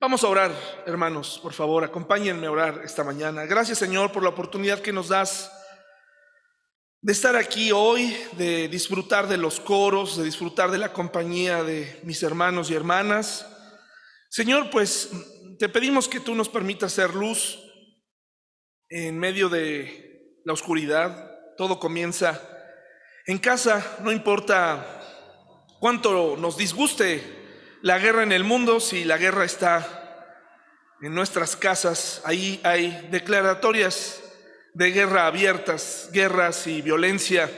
[0.00, 0.52] Vamos a orar,
[0.86, 3.46] hermanos, por favor, acompáñenme a orar esta mañana.
[3.46, 5.50] Gracias, Señor, por la oportunidad que nos das
[7.02, 11.98] de estar aquí hoy, de disfrutar de los coros, de disfrutar de la compañía de
[12.04, 13.44] mis hermanos y hermanas.
[14.30, 15.10] Señor, pues
[15.58, 17.58] te pedimos que tú nos permitas ser luz
[18.90, 21.28] en medio de la oscuridad.
[21.56, 22.40] Todo comienza
[23.26, 25.02] en casa, no importa
[25.80, 27.37] cuánto nos disguste
[27.82, 29.94] la guerra en el mundo, si la guerra está
[31.00, 34.22] en nuestras casas, ahí hay declaratorias
[34.74, 37.50] de guerra abiertas, guerras y violencia.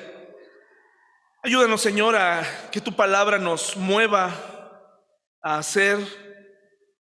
[1.42, 4.34] Ayúdanos, Señor, a que tu palabra nos mueva
[5.42, 5.98] a hacer,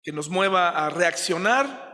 [0.02, 1.84] que nos mueva a reaccionar,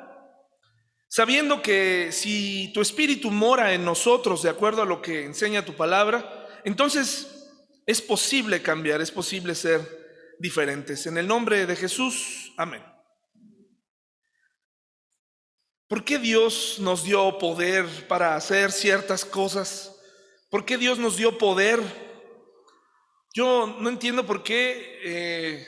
[1.09, 5.75] sabiendo que si tu espíritu mora en nosotros, de acuerdo a lo que enseña tu
[5.75, 7.49] palabra, entonces
[7.85, 10.00] es posible cambiar, es posible ser
[10.41, 11.07] diferentes.
[11.07, 12.83] En el nombre de Jesús, amén.
[15.87, 19.95] ¿Por qué Dios nos dio poder para hacer ciertas cosas?
[20.49, 21.81] ¿Por qué Dios nos dio poder?
[23.35, 25.67] Yo no entiendo por qué eh,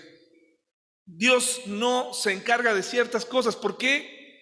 [1.04, 3.54] Dios no se encarga de ciertas cosas.
[3.54, 4.40] ¿Por qué?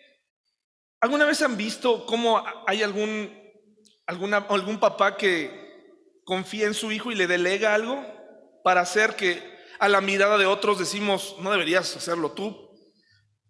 [1.00, 3.36] ¿Alguna vez han visto cómo hay algún,
[4.06, 5.50] algún papá que
[6.24, 8.06] confía en su hijo y le delega algo
[8.62, 12.70] para hacer que a la mirada de otros decimos, no deberías hacerlo tú,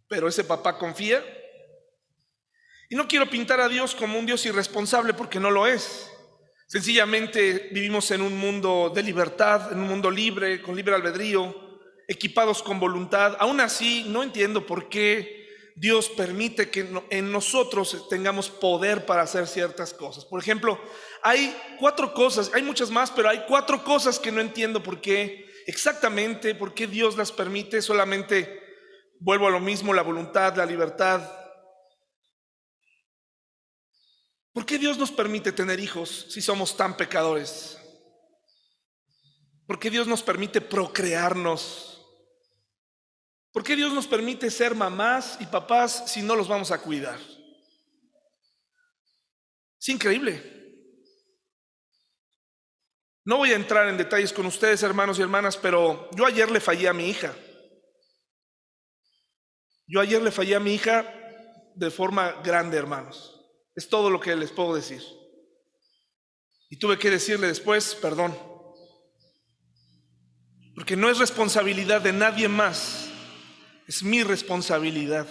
[0.07, 1.25] pero ese papá confía.
[2.89, 6.09] Y no quiero pintar a Dios como un Dios irresponsable porque no lo es.
[6.69, 11.53] Sencillamente vivimos en un mundo de libertad, en un mundo libre, con libre albedrío,
[12.07, 13.37] equipados con voluntad.
[13.41, 19.49] Aún así, no entiendo por qué Dios permite que en nosotros tengamos poder para hacer
[19.49, 20.25] ciertas cosas.
[20.25, 20.81] Por ejemplo,
[21.25, 25.50] hay cuatro cosas, hay muchas más, pero hay cuatro cosas que no entiendo por qué
[25.67, 28.61] exactamente por qué Dios las permite, solamente
[29.21, 31.31] vuelvo a lo mismo, la voluntad, la libertad.
[34.53, 37.79] ¿Por qué Dios nos permite tener hijos si somos tan pecadores?
[39.67, 42.05] ¿Por qué Dios nos permite procrearnos?
[43.53, 47.19] ¿Por qué Dios nos permite ser mamás y papás si no los vamos a cuidar?
[49.81, 50.60] Es increíble.
[53.31, 56.59] No voy a entrar en detalles con ustedes, hermanos y hermanas, pero yo ayer le
[56.59, 57.33] fallé a mi hija.
[59.87, 61.07] Yo ayer le fallé a mi hija
[61.77, 63.41] de forma grande, hermanos.
[63.77, 65.01] Es todo lo que les puedo decir.
[66.71, 68.37] Y tuve que decirle después, perdón.
[70.75, 73.11] Porque no es responsabilidad de nadie más.
[73.87, 75.29] Es mi responsabilidad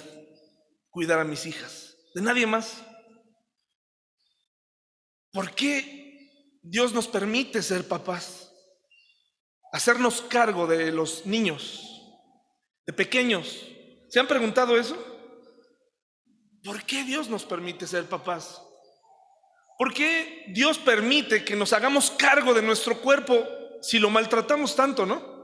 [0.90, 1.98] cuidar a mis hijas.
[2.16, 2.81] De nadie más.
[5.34, 5.99] ¿Por qué
[6.62, 8.52] Dios nos permite ser papás,
[9.72, 12.03] hacernos cargo de los niños,
[12.86, 13.66] de pequeños.
[14.09, 14.98] ¿Se han preguntado eso?
[16.64, 18.62] ¿Por qué Dios nos permite ser papás?
[19.78, 23.48] ¿Por qué Dios permite que nos hagamos cargo de nuestro cuerpo
[23.81, 25.40] si lo maltratamos tanto, no?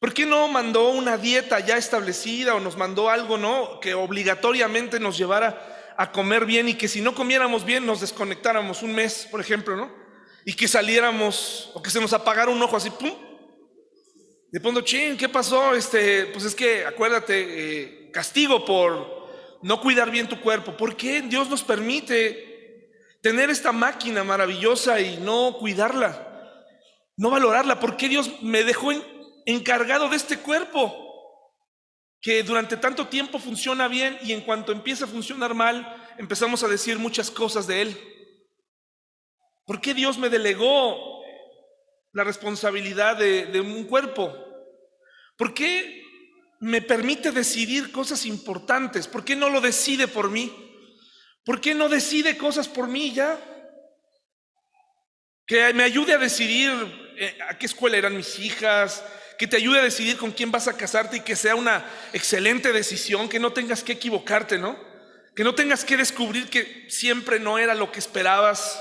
[0.00, 3.78] ¿Por qué no mandó una dieta ya establecida o nos mandó algo, no?
[3.78, 8.82] Que obligatoriamente nos llevara a comer bien y que si no comiéramos bien nos desconectáramos
[8.82, 9.99] un mes, por ejemplo, ¿no?
[10.44, 13.12] Y que saliéramos o que se nos apagara un ojo así, ¡pum!
[14.52, 15.74] De pronto, ching, ¿qué pasó?
[15.74, 19.28] Este, pues es que, acuérdate, eh, castigo por
[19.62, 20.76] no cuidar bien tu cuerpo.
[20.76, 22.90] ¿Por qué Dios nos permite
[23.22, 26.26] tener esta máquina maravillosa y no cuidarla?
[27.16, 27.78] No valorarla.
[27.78, 28.90] ¿Por qué Dios me dejó
[29.46, 30.96] encargado de este cuerpo?
[32.20, 36.68] Que durante tanto tiempo funciona bien y en cuanto empieza a funcionar mal, empezamos a
[36.68, 38.09] decir muchas cosas de Él.
[39.64, 41.22] ¿Por qué Dios me delegó
[42.12, 44.34] la responsabilidad de, un cuerpo?
[45.36, 46.02] ¿Por qué
[46.60, 49.06] me permite decidir cosas importantes?
[49.06, 50.52] ¿Por qué no lo decide por mí?
[51.44, 53.38] ¿Por qué no decide cosas por mí ya?
[55.46, 56.70] Que me ayude a decidir
[57.16, 59.02] eh, a qué escuela eran mis hijas,
[59.38, 61.82] que te ayude a decidir con quién vas a casarte y que sea una
[62.12, 64.78] excelente decisión, que no tengas que equivocarte, ¿no?
[65.34, 68.78] Que no tengas que descubrir que siempre no era lo que esperabas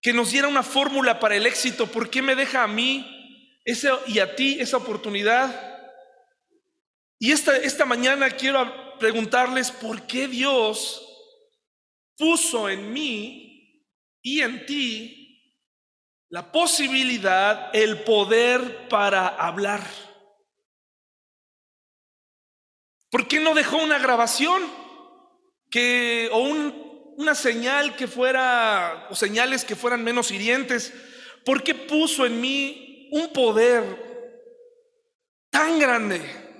[0.00, 1.86] que nos diera una fórmula para el éxito.
[1.86, 3.58] ¿Por qué me deja a mí
[4.06, 5.70] y a ti esa oportunidad?
[7.18, 11.06] Y esta, esta mañana quiero preguntarles por qué Dios
[12.16, 13.86] puso en mí
[14.22, 15.20] y en ti
[16.30, 19.84] la posibilidad, el poder para hablar.
[23.10, 24.62] ¿Por qué no dejó una grabación
[25.68, 26.89] que o un
[27.20, 30.92] una señal que fuera, o señales que fueran menos hirientes,
[31.44, 33.84] porque puso en mí un poder
[35.50, 36.50] tan grande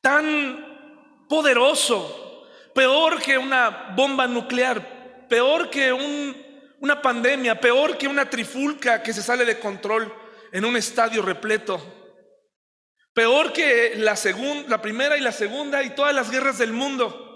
[0.00, 9.02] tan poderoso, peor que una bomba nuclear, peor que una pandemia, peor que una trifulca
[9.02, 10.12] que se sale de control
[10.52, 11.80] en un estadio repleto,
[13.12, 14.16] peor que la,
[14.68, 17.26] la primera y la segunda y todas las guerras del mundo.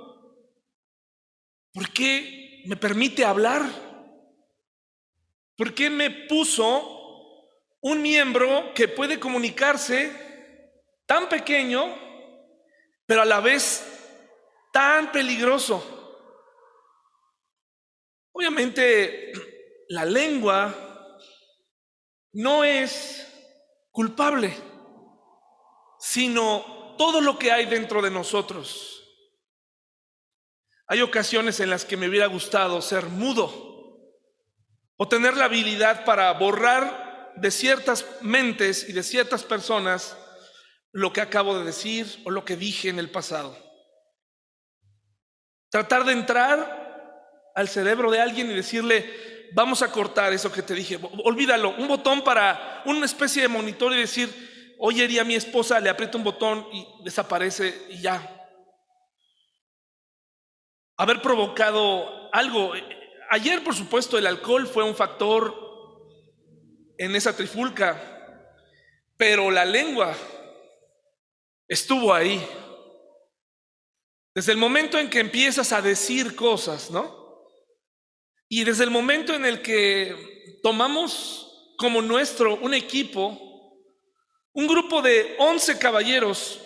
[1.74, 3.62] ¿Por qué me permite hablar?
[5.56, 7.50] ¿Por qué me puso
[7.80, 10.12] un miembro que puede comunicarse
[11.04, 11.84] tan pequeño,
[13.06, 13.84] pero a la vez
[14.72, 15.82] tan peligroso?
[18.30, 19.32] Obviamente,
[19.88, 21.18] la lengua
[22.34, 23.26] no es
[23.90, 24.56] culpable,
[25.98, 28.93] sino todo lo que hay dentro de nosotros.
[30.86, 33.64] Hay ocasiones en las que me hubiera gustado ser mudo
[34.96, 40.16] o tener la habilidad para borrar de ciertas mentes y de ciertas personas
[40.92, 43.58] lo que acabo de decir o lo que dije en el pasado.
[45.70, 46.84] Tratar de entrar
[47.54, 51.88] al cerebro de alguien y decirle, vamos a cortar eso que te dije, olvídalo, un
[51.88, 56.24] botón para una especie de monitor y decir, hoy a mi esposa, le aprieto un
[56.24, 58.33] botón y desaparece y ya,
[60.96, 62.72] haber provocado algo.
[63.30, 65.54] Ayer, por supuesto, el alcohol fue un factor
[66.98, 68.00] en esa trifulca,
[69.16, 70.14] pero la lengua
[71.68, 72.44] estuvo ahí.
[74.34, 77.24] Desde el momento en que empiezas a decir cosas, ¿no?
[78.48, 83.40] Y desde el momento en el que tomamos como nuestro un equipo,
[84.52, 86.60] un grupo de 11 caballeros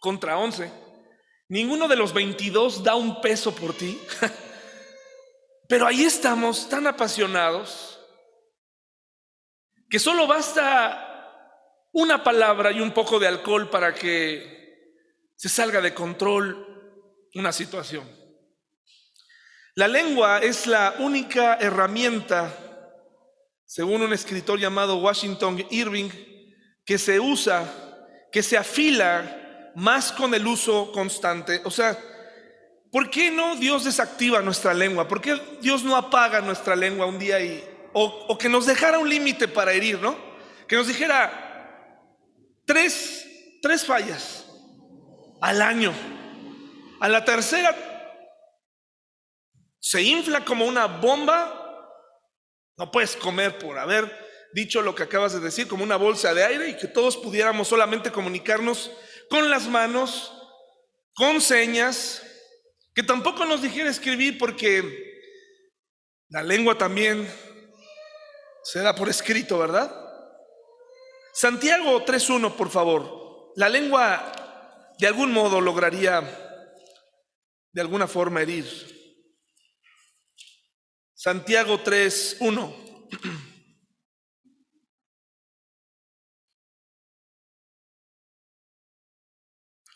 [0.00, 0.70] contra 11,
[1.50, 4.00] Ninguno de los 22 da un peso por ti.
[5.68, 7.98] Pero ahí estamos tan apasionados
[9.88, 11.08] que solo basta
[11.90, 14.94] una palabra y un poco de alcohol para que
[15.34, 18.08] se salga de control una situación.
[19.74, 22.54] La lengua es la única herramienta,
[23.64, 26.10] según un escritor llamado Washington Irving,
[26.84, 29.39] que se usa, que se afila
[29.74, 31.60] más con el uso constante.
[31.64, 31.98] O sea,
[32.90, 35.08] ¿por qué no Dios desactiva nuestra lengua?
[35.08, 39.08] ¿Por qué Dios no apaga nuestra lengua un día y, o, que nos dejara un
[39.08, 40.16] límite para herir, ¿no?
[40.66, 41.96] Que nos dijera
[42.64, 43.26] tres,
[43.62, 44.46] tres fallas
[45.40, 45.92] al año.
[47.00, 47.74] A la tercera
[49.78, 51.56] se infla como una bomba.
[52.76, 54.10] No puedes comer por haber
[54.52, 57.68] dicho lo que acabas de decir, como una bolsa de aire y que todos pudiéramos
[57.68, 58.90] solamente comunicarnos
[59.30, 60.32] con las manos,
[61.14, 62.22] con señas,
[62.92, 64.82] que tampoco nos dijera escribir porque
[66.28, 67.32] la lengua también
[68.64, 69.90] se da por escrito, ¿verdad?
[71.32, 73.52] Santiago 3.1, por favor.
[73.54, 76.20] La lengua de algún modo lograría
[77.72, 78.66] de alguna forma herir.
[81.14, 83.46] Santiago 3.1.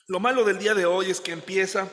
[0.06, 1.88] Lo malo del día de hoy es que empieza,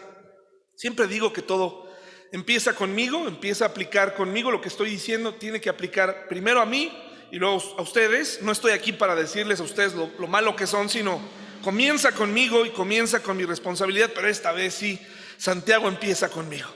[0.76, 1.90] siempre digo que todo
[2.34, 6.66] empieza conmigo, empieza a aplicar conmigo, lo que estoy diciendo tiene que aplicar primero a
[6.66, 6.92] mí
[7.32, 8.42] y luego a ustedes.
[8.42, 11.22] No estoy aquí para decirles a ustedes lo, lo malo que son, sino
[11.64, 15.00] comienza conmigo y comienza con mi responsabilidad, pero esta vez sí,
[15.38, 16.68] Santiago empieza conmigo.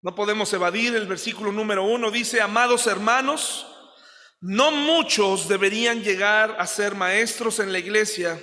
[0.00, 3.66] No podemos evadir el versículo número uno, dice, amados hermanos,
[4.40, 8.40] no muchos deberían llegar a ser maestros en la iglesia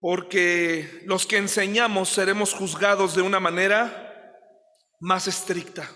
[0.00, 4.34] porque los que enseñamos seremos juzgados de una manera
[4.98, 5.88] más estricta.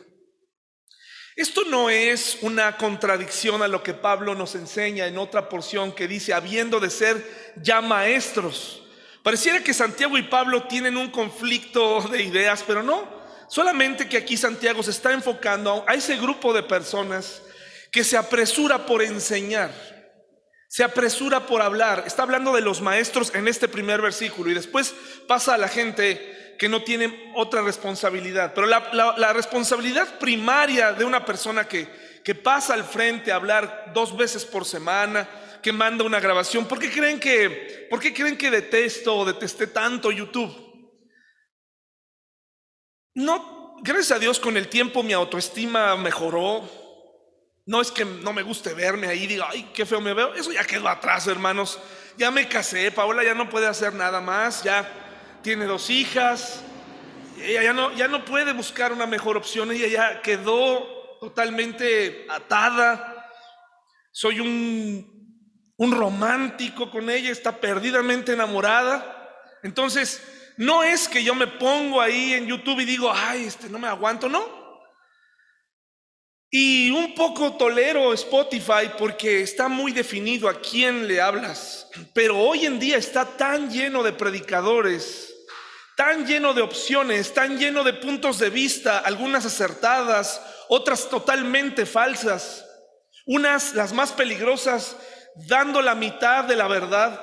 [1.36, 6.06] Esto no es una contradicción a lo que Pablo nos enseña en otra porción que
[6.06, 8.82] dice, habiendo de ser ya maestros.
[9.22, 13.08] Pareciera que Santiago y Pablo tienen un conflicto de ideas, pero no.
[13.48, 17.42] Solamente que aquí Santiago se está enfocando a ese grupo de personas
[17.90, 19.72] que se apresura por enseñar
[20.74, 22.02] se apresura por hablar.
[22.04, 24.92] Está hablando de los maestros en este primer versículo y después
[25.28, 28.54] pasa a la gente que no tiene otra responsabilidad.
[28.56, 31.88] Pero la, responsabilidad primaria de una persona que,
[32.24, 35.28] que pasa al frente a hablar dos veces por semana,
[35.62, 39.68] que manda una grabación, ¿por qué creen que, por qué creen que detesto o detesté
[39.68, 40.52] tanto YouTube?
[43.14, 46.68] No, gracias a Dios con el tiempo mi autoestima mejoró,
[47.66, 50.34] no es que no me guste verme ahí, diga, ay, qué feo me veo.
[50.34, 51.78] Eso ya quedó atrás, hermanos.
[52.16, 54.88] Ya me casé, Paola ya no puede hacer nada más, ya
[55.42, 56.62] tiene dos hijas,
[57.38, 63.30] ella ya no, ya no puede buscar una mejor opción, ella ya quedó totalmente atada.
[64.12, 65.14] Soy un
[65.76, 69.32] un romántico con ella, está perdidamente enamorada.
[69.62, 70.22] Entonces,
[70.56, 73.88] no es que yo me pongo ahí en YouTube y digo, ay, este no me
[73.88, 74.63] aguanto, no.
[76.56, 81.88] Y un poco tolero Spotify porque está muy definido a quién le hablas.
[82.12, 85.34] Pero hoy en día está tan lleno de predicadores,
[85.96, 92.64] tan lleno de opciones, tan lleno de puntos de vista, algunas acertadas, otras totalmente falsas,
[93.26, 94.96] unas las más peligrosas
[95.48, 97.20] dando la mitad de la verdad.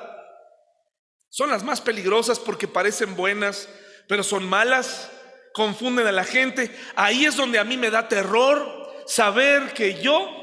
[1.30, 3.66] Son las más peligrosas porque parecen buenas,
[4.08, 5.10] pero son malas,
[5.54, 6.70] confunden a la gente.
[6.96, 10.42] Ahí es donde a mí me da terror saber que yo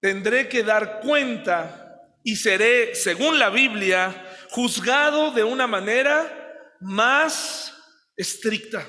[0.00, 1.80] tendré que dar cuenta
[2.22, 7.74] y seré, según la Biblia, juzgado de una manera más
[8.16, 8.86] estricta.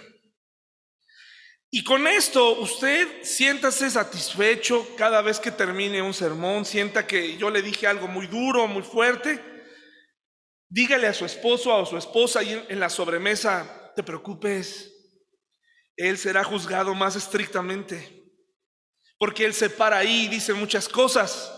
[1.71, 7.49] Y con esto usted siéntase satisfecho cada vez que termine un sermón, sienta que yo
[7.49, 9.41] le dije algo muy duro, muy fuerte.
[10.69, 14.91] Dígale a su esposo o a su esposa ahí en la sobremesa, te preocupes,
[15.95, 18.24] él será juzgado más estrictamente
[19.17, 21.51] porque Él se para ahí y dice muchas cosas.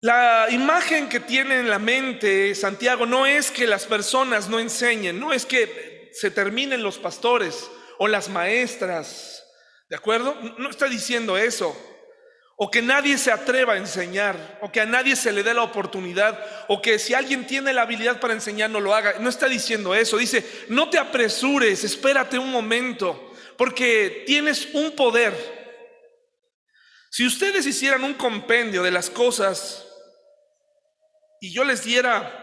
[0.00, 5.18] La imagen que tiene en la mente Santiago no es que las personas no enseñen,
[5.18, 9.44] no es que se terminen los pastores o las maestras,
[9.88, 10.36] ¿de acuerdo?
[10.58, 11.74] No está diciendo eso.
[12.56, 15.62] O que nadie se atreva a enseñar, o que a nadie se le dé la
[15.62, 16.38] oportunidad,
[16.68, 19.14] o que si alguien tiene la habilidad para enseñar no lo haga.
[19.18, 20.18] No está diciendo eso.
[20.18, 23.23] Dice, no te apresures, espérate un momento
[23.56, 25.34] porque tienes un poder.
[27.10, 29.86] Si ustedes hicieran un compendio de las cosas
[31.40, 32.40] y yo les diera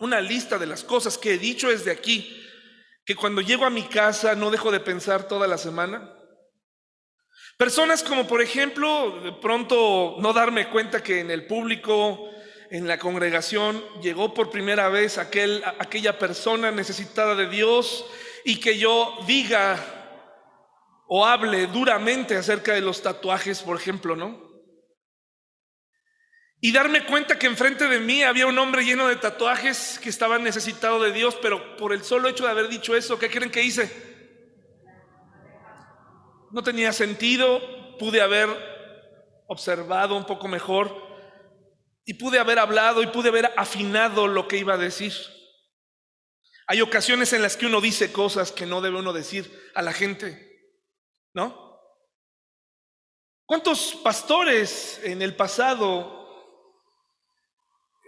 [0.00, 2.36] una lista de las cosas que he dicho desde aquí,
[3.04, 6.12] que cuando llego a mi casa no dejo de pensar toda la semana.
[7.56, 12.30] Personas como por ejemplo, de pronto no darme cuenta que en el público,
[12.70, 18.06] en la congregación, llegó por primera vez aquel, aquella persona necesitada de Dios
[18.44, 19.99] y que yo diga,
[21.12, 24.48] o hable duramente acerca de los tatuajes, por ejemplo, ¿no?
[26.60, 30.38] Y darme cuenta que enfrente de mí había un hombre lleno de tatuajes que estaba
[30.38, 33.64] necesitado de Dios, pero por el solo hecho de haber dicho eso, ¿qué creen que
[33.64, 33.90] hice?
[36.52, 37.60] No tenía sentido,
[37.98, 38.48] pude haber
[39.48, 40.96] observado un poco mejor
[42.04, 45.12] y pude haber hablado y pude haber afinado lo que iba a decir.
[46.68, 49.92] Hay ocasiones en las que uno dice cosas que no debe uno decir a la
[49.92, 50.49] gente.
[51.34, 51.70] ¿No?
[53.46, 56.56] ¿Cuántos pastores en el pasado,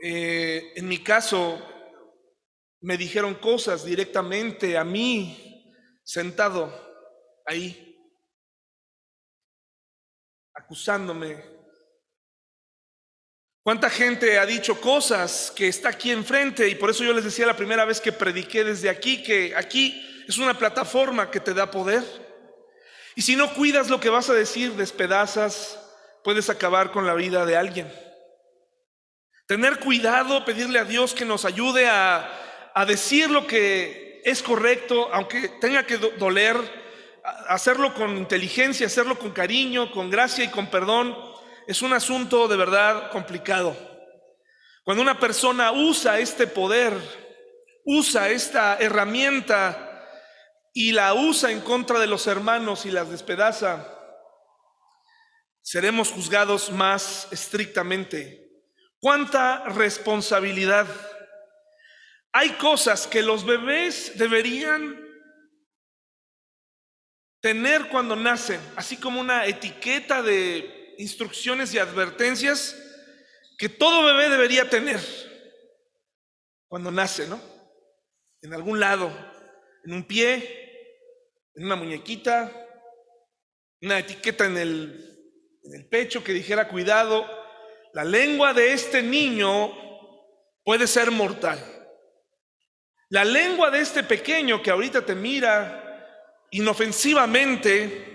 [0.01, 1.61] eh, en mi caso,
[2.81, 5.75] me dijeron cosas directamente a mí,
[6.05, 6.73] sentado
[7.45, 7.97] ahí,
[10.55, 11.53] acusándome?
[13.65, 16.69] ¿Cuánta gente ha dicho cosas que está aquí enfrente?
[16.69, 20.25] Y por eso yo les decía la primera vez que prediqué desde aquí, que aquí
[20.27, 22.03] es una plataforma que te da poder.
[23.15, 25.79] Y si no cuidas lo que vas a decir, despedazas,
[26.25, 27.93] puedes acabar con la vida de alguien.
[29.47, 32.39] Tener cuidado, pedirle a Dios que nos ayude a,
[32.87, 36.57] decir lo que es correcto, aunque tenga que doler,
[37.49, 41.17] hacerlo con inteligencia, hacerlo con cariño, con gracia y con perdón,
[41.67, 43.77] es un asunto de verdad complicado.
[44.85, 46.95] Cuando una persona usa este poder,
[47.85, 49.92] usa esta herramienta,
[50.73, 53.87] y la usa en contra de los hermanos y las despedaza,
[55.61, 58.51] seremos juzgados más estrictamente.
[58.99, 60.87] ¿Cuánta responsabilidad?
[62.33, 64.99] Hay cosas que los bebés deberían
[67.41, 72.77] tener cuando nacen, así como una etiqueta de instrucciones y advertencias
[73.59, 75.01] que todo bebé debería tener
[76.69, 77.41] cuando nace, ¿no?
[78.41, 79.13] En algún lado,
[79.85, 80.62] en un pie,
[81.55, 82.51] una muñequita,
[83.81, 85.19] una etiqueta en el,
[85.65, 87.27] en el pecho que dijera cuidado,
[87.93, 89.73] la lengua de este niño
[90.65, 91.59] puede ser mortal.
[93.11, 95.81] La lengua de este pequeño que ahorita te mira
[96.53, 98.13] inofensivamente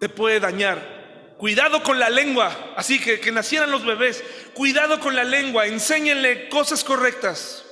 [0.00, 1.34] te puede dañar.
[1.36, 6.48] Cuidado con la lengua, así que que nacieran los bebés, cuidado con la lengua, enséñenle
[6.48, 7.65] cosas correctas.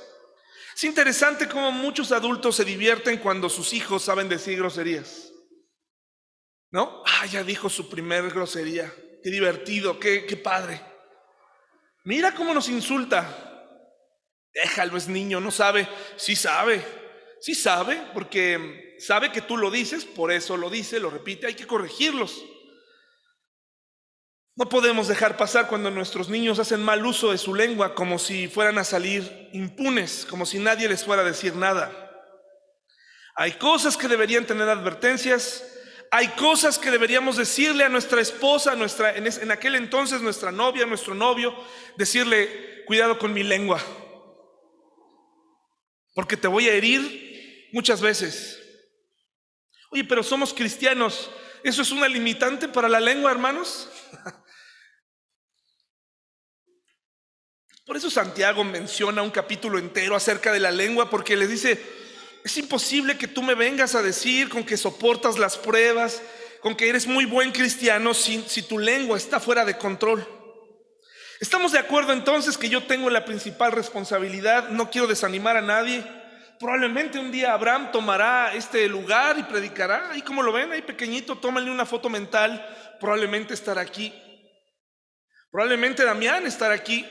[0.75, 5.31] Es interesante cómo muchos adultos se divierten cuando sus hijos saben decir groserías.
[6.69, 7.01] ¿No?
[7.05, 8.93] Ah, ya dijo su primer grosería.
[9.23, 10.81] Qué divertido, qué, qué padre.
[12.03, 13.25] Mira cómo nos insulta.
[14.53, 15.87] Déjalo, es niño, no sabe.
[16.17, 16.83] Sí sabe.
[17.39, 21.53] Sí sabe, porque sabe que tú lo dices, por eso lo dice, lo repite, hay
[21.53, 22.43] que corregirlos.
[24.57, 28.47] No podemos dejar pasar cuando nuestros niños hacen mal uso de su lengua como si
[28.47, 31.91] fueran a salir impunes, como si nadie les fuera a decir nada.
[33.35, 35.61] Hay cosas que deberían tener advertencias,
[36.09, 40.85] hay cosas que deberíamos decirle a nuestra esposa, nuestra, en, en aquel entonces nuestra novia,
[40.85, 41.53] nuestro novio,
[41.97, 43.81] decirle, cuidado con mi lengua,
[46.13, 48.57] porque te voy a herir muchas veces.
[49.91, 51.29] Oye, pero somos cristianos,
[51.61, 53.89] ¿eso es una limitante para la lengua, hermanos?
[57.85, 61.79] Por eso Santiago menciona un capítulo entero acerca de la lengua, porque le dice,
[62.43, 66.23] es imposible que tú me vengas a decir con que soportas las pruebas,
[66.61, 70.27] con que eres muy buen cristiano si, tu lengua está fuera de control.
[71.39, 76.03] Estamos de acuerdo entonces que yo tengo la principal responsabilidad, no quiero desanimar a nadie.
[76.59, 80.09] Probablemente un día Abraham tomará este lugar y predicará.
[80.09, 82.65] Ahí como lo ven, ahí pequeñito, tómale una foto mental.
[82.99, 84.11] Probablemente estará aquí.
[85.51, 87.05] Probablemente Damián estará aquí.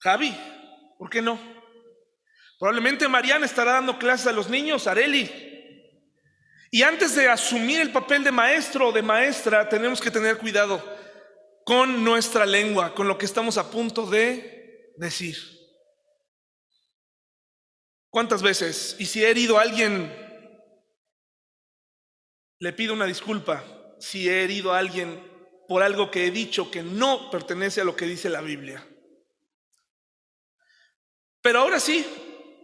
[0.00, 0.34] Javi,
[0.98, 1.38] ¿por qué no?
[2.58, 5.30] Probablemente Mariana estará dando clases a los niños, Areli.
[6.70, 10.82] Y antes de asumir el papel de maestro o de maestra, tenemos que tener cuidado
[11.64, 15.36] con nuestra lengua, con lo que estamos a punto de decir.
[18.08, 18.96] ¿Cuántas veces?
[18.98, 20.12] Y si he herido a alguien,
[22.58, 23.64] le pido una disculpa.
[23.98, 25.28] Si he herido a alguien
[25.68, 28.84] por algo que he dicho que no pertenece a lo que dice la Biblia.
[31.42, 32.04] Pero ahora sí,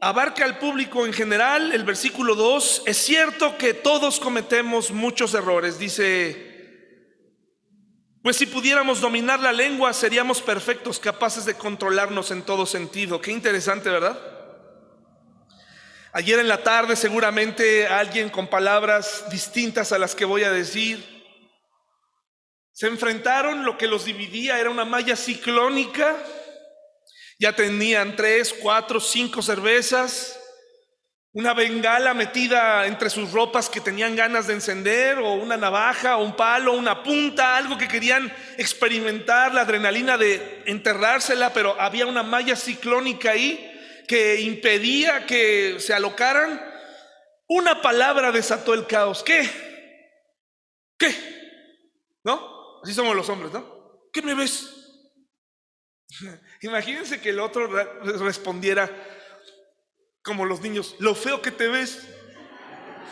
[0.00, 1.72] abarca al público en general.
[1.72, 5.78] El versículo 2, es cierto que todos cometemos muchos errores.
[5.78, 6.46] Dice,
[8.22, 13.20] pues si pudiéramos dominar la lengua seríamos perfectos, capaces de controlarnos en todo sentido.
[13.20, 14.18] Qué interesante, ¿verdad?
[16.12, 21.04] Ayer en la tarde seguramente alguien con palabras distintas a las que voy a decir.
[22.72, 26.16] Se enfrentaron, lo que los dividía era una malla ciclónica
[27.38, 30.38] ya tenían tres, cuatro, cinco cervezas,
[31.32, 36.24] una bengala metida entre sus ropas que tenían ganas de encender, o una navaja, o
[36.24, 42.22] un palo, una punta, algo que querían experimentar, la adrenalina de enterrársela, pero había una
[42.22, 43.70] malla ciclónica ahí
[44.08, 46.58] que impedía que se alocaran.
[47.48, 49.22] Una palabra desató el caos.
[49.22, 49.46] ¿Qué?
[50.98, 51.14] ¿Qué?
[52.24, 52.80] ¿No?
[52.82, 54.00] Así somos los hombres, ¿no?
[54.10, 54.72] ¿Qué me ves?
[56.62, 57.68] Imagínense que el otro
[58.18, 58.90] respondiera
[60.22, 62.06] como los niños, lo feo que te ves.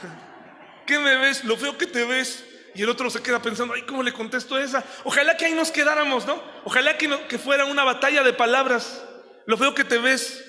[0.86, 1.44] ¿Qué me ves?
[1.44, 2.44] Lo feo que te ves.
[2.74, 4.84] Y el otro se queda pensando, ay, ¿cómo le contesto esa?
[5.04, 6.42] Ojalá que ahí nos quedáramos, ¿no?
[6.64, 9.04] Ojalá que, que fuera una batalla de palabras.
[9.46, 10.44] Lo feo que te ves.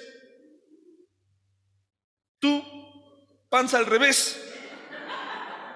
[2.39, 2.63] Tú,
[3.49, 4.41] panza al revés.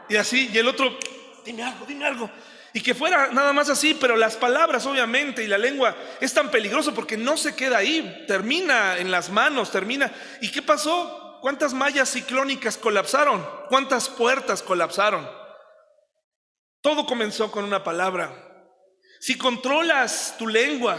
[0.10, 0.98] Y así, y el otro,
[1.46, 2.32] dime algo, dime algo.
[2.74, 6.52] Y que fuera nada más así, pero las palabras obviamente y la lengua es tan
[6.52, 10.12] peligroso porque no se queda ahí, termina en las manos, termina.
[10.42, 11.40] ¿Y qué pasó?
[11.42, 13.48] ¿Cuántas mallas ciclónicas colapsaron?
[13.70, 15.28] ¿Cuántas puertas colapsaron?
[16.82, 18.46] Todo comenzó con una palabra.
[19.20, 20.98] Si controlas tu lengua,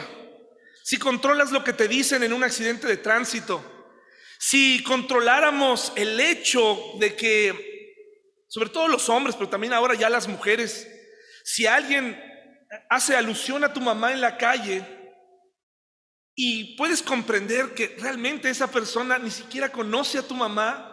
[0.82, 3.62] si controlas lo que te dicen en un accidente de tránsito,
[4.38, 7.94] si controláramos el hecho de que,
[8.48, 10.88] sobre todo los hombres, pero también ahora ya las mujeres,
[11.44, 12.20] si alguien
[12.88, 14.84] hace alusión a tu mamá en la calle
[16.34, 20.86] y puedes comprender que realmente esa persona ni siquiera conoce a tu mamá,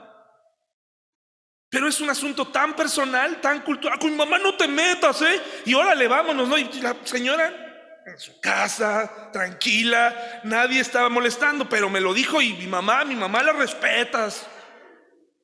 [1.69, 3.99] pero es un asunto tan personal, tan cultural.
[3.99, 5.41] Con mi mamá no te metas, ¿eh?
[5.65, 6.57] Y órale, vámonos, ¿no?
[6.57, 7.67] Y la señora
[8.05, 13.15] en su casa, tranquila, nadie estaba molestando, pero me lo dijo y mi mamá, mi
[13.15, 14.47] mamá la respetas.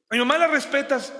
[0.10, 1.14] Mi mamá la respetas.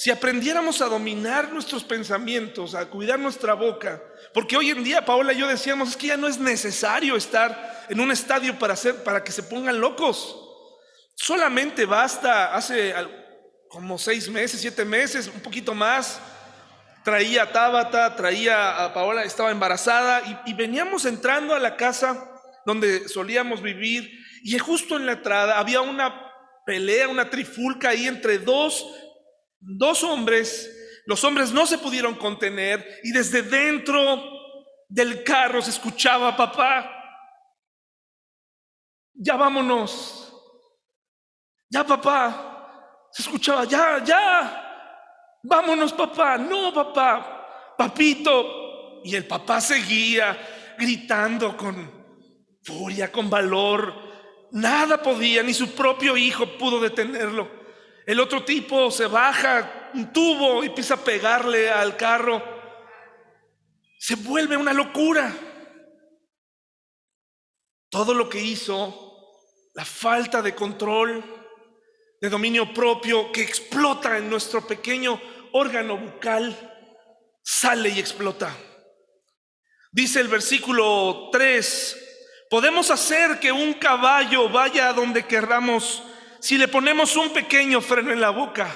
[0.00, 5.34] Si aprendiéramos a dominar nuestros pensamientos, a cuidar nuestra boca, porque hoy en día Paola
[5.34, 9.04] y yo decíamos, es que ya no es necesario estar en un estadio para hacer
[9.04, 10.34] para que se pongan locos.
[11.16, 12.94] Solamente basta, hace
[13.68, 16.18] como seis meses, siete meses, un poquito más,
[17.04, 22.40] traía a Tabata, traía a Paola, estaba embarazada y, y veníamos entrando a la casa
[22.64, 24.10] donde solíamos vivir
[24.44, 26.32] y justo en la entrada había una
[26.64, 28.86] pelea, una trifulca ahí entre dos
[29.60, 30.68] dos hombres,
[31.06, 34.22] los hombres no se pudieron contener y desde dentro
[34.88, 36.90] del carro se escuchaba, papá,
[39.14, 40.34] ya vámonos,
[41.68, 49.02] ya papá, se escuchaba, ya, ya, vámonos papá, no papá, papito.
[49.02, 50.38] Y el papá seguía
[50.78, 51.90] gritando con
[52.62, 53.94] furia, con valor.
[54.52, 57.59] Nada podía, ni su propio hijo pudo detenerlo.
[58.06, 62.42] El otro tipo se baja un tubo y empieza a pegarle al carro.
[63.98, 65.32] se vuelve una locura.
[67.90, 69.20] Todo lo que hizo,
[69.74, 71.22] la falta de control,
[72.20, 75.20] de dominio propio que explota en nuestro pequeño
[75.52, 76.54] órgano bucal,
[77.42, 78.56] sale y explota.
[79.92, 81.96] Dice el versículo 3,
[82.48, 86.04] podemos hacer que un caballo vaya a donde querramos
[86.40, 88.74] si le ponemos un pequeño freno en la boca.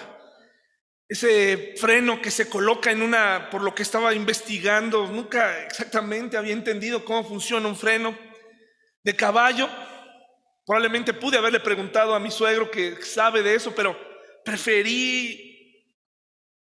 [1.09, 6.53] Ese freno que se coloca en una, por lo que estaba investigando, nunca exactamente había
[6.53, 8.17] entendido cómo funciona un freno
[9.03, 9.69] de caballo.
[10.67, 13.99] Probablemente pude haberle preguntado a mi suegro que sabe de eso, pero
[14.45, 15.95] preferí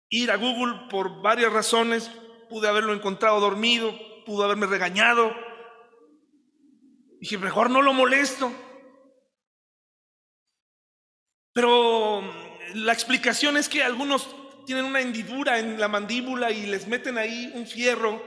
[0.10, 2.12] ir a Google por varias razones.
[2.50, 5.34] Pude haberlo encontrado dormido, pudo haberme regañado.
[7.20, 8.52] Dije, mejor no lo molesto.
[11.54, 12.22] Pero
[12.74, 14.28] la explicación es que algunos
[14.66, 18.24] tienen una hendidura en la mandíbula y les meten ahí un fierro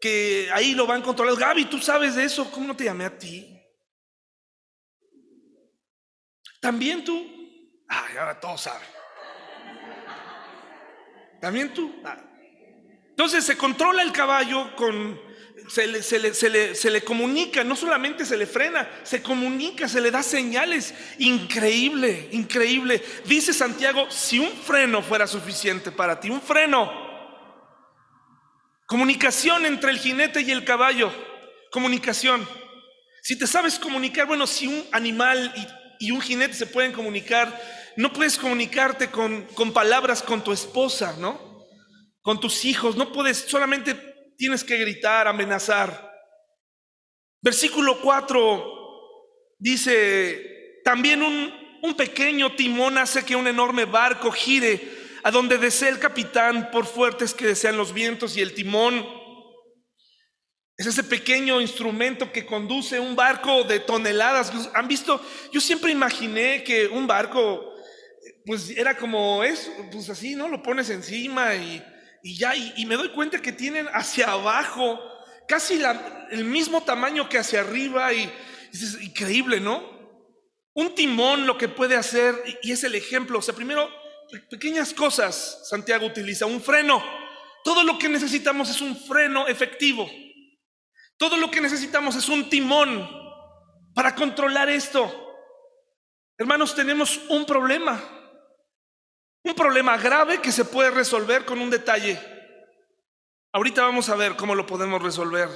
[0.00, 1.40] que ahí lo van controlando.
[1.40, 2.50] Gaby, ¿tú sabes de eso?
[2.50, 3.52] ¿Cómo no te llamé a ti?
[6.60, 7.14] También tú.
[7.88, 8.88] Ay, ahora todos saben.
[11.40, 12.00] También tú.
[12.04, 12.18] Ah.
[13.10, 15.25] Entonces se controla el caballo con
[15.68, 20.94] se le, comunica, no solamente se le frena, se comunica, se le da señales.
[21.18, 23.02] Increíble, increíble.
[23.24, 27.04] Dice Santiago, si un freno fuera suficiente para ti, un freno.
[28.86, 31.12] Comunicación entre el jinete y el caballo.
[31.72, 32.48] Comunicación.
[33.22, 35.52] Si te sabes comunicar, bueno, si un animal
[35.98, 37.60] y, un jinete se pueden comunicar,
[37.96, 41.66] no puedes comunicarte con, con palabras con tu esposa, ¿no?
[42.22, 44.05] Con tus hijos, no puedes solamente
[44.36, 46.12] tienes que gritar, amenazar.
[47.42, 48.76] Versículo 4
[49.58, 54.80] dice, también un, pequeño timón hace que un enorme barco gire
[55.22, 59.06] a donde desea el capitán, por fuertes que desean los vientos y el timón.
[60.76, 64.52] Es ese pequeño instrumento que conduce un barco de toneladas.
[64.74, 65.24] ¿Han visto?
[65.52, 67.72] Yo siempre imaginé que un barco,
[68.44, 70.48] pues era como eso, pues así, ¿no?
[70.48, 71.82] Lo pones encima y
[72.26, 74.98] y ya, y, me doy cuenta que tienen hacia abajo
[75.46, 75.80] casi
[76.32, 78.28] el mismo tamaño que hacia arriba y,
[78.72, 79.80] es increíble, ¿no?
[80.74, 82.34] Un timón lo que puede hacer,
[82.64, 83.88] y es el ejemplo, o sea, primero,
[84.50, 87.00] pequeñas cosas Santiago utiliza, un freno.
[87.62, 90.10] Todo lo que necesitamos es un freno efectivo.
[91.16, 93.08] Todo lo que necesitamos es un timón
[93.94, 95.32] para controlar esto.
[96.36, 98.15] Hermanos, tenemos un problema.
[99.46, 102.18] Un problema grave que se puede resolver con un detalle.
[103.52, 105.48] Ahorita vamos a ver cómo lo podemos resolver.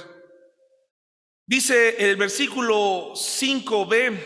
[1.45, 4.17] Dice el versículo 5b.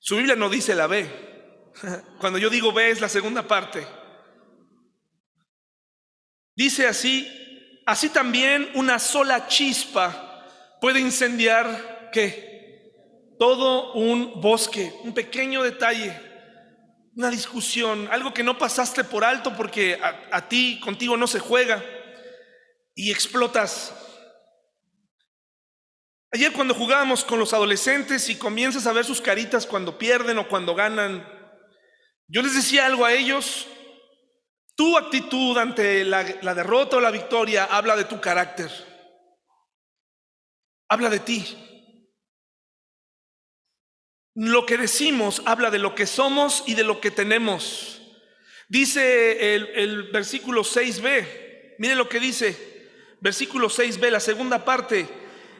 [0.00, 1.08] Su Biblia no dice la B.
[2.20, 3.88] Cuando yo digo B es la segunda parte.
[6.54, 7.26] Dice así,
[7.86, 10.46] así también una sola chispa
[10.78, 12.47] puede incendiar qué?
[13.38, 16.20] Todo un bosque, un pequeño detalle,
[17.14, 19.98] una discusión, algo que no pasaste por alto porque
[20.30, 21.82] a, ti, contigo no se juega
[22.94, 23.94] y explotas.
[26.30, 30.48] Ayer cuando jugábamos con los adolescentes y comienzas a ver sus caritas cuando pierden o
[30.48, 31.26] cuando ganan,
[32.26, 33.66] yo les decía algo a ellos,
[34.74, 38.70] tu actitud ante la, la derrota o la victoria habla de tu carácter,
[40.88, 41.67] habla de ti.
[44.40, 48.00] Lo que decimos habla de lo que somos y de lo que tenemos.
[48.68, 52.86] Dice el, versículo 6b, mire lo que dice,
[53.18, 55.08] versículo 6b, la segunda parte.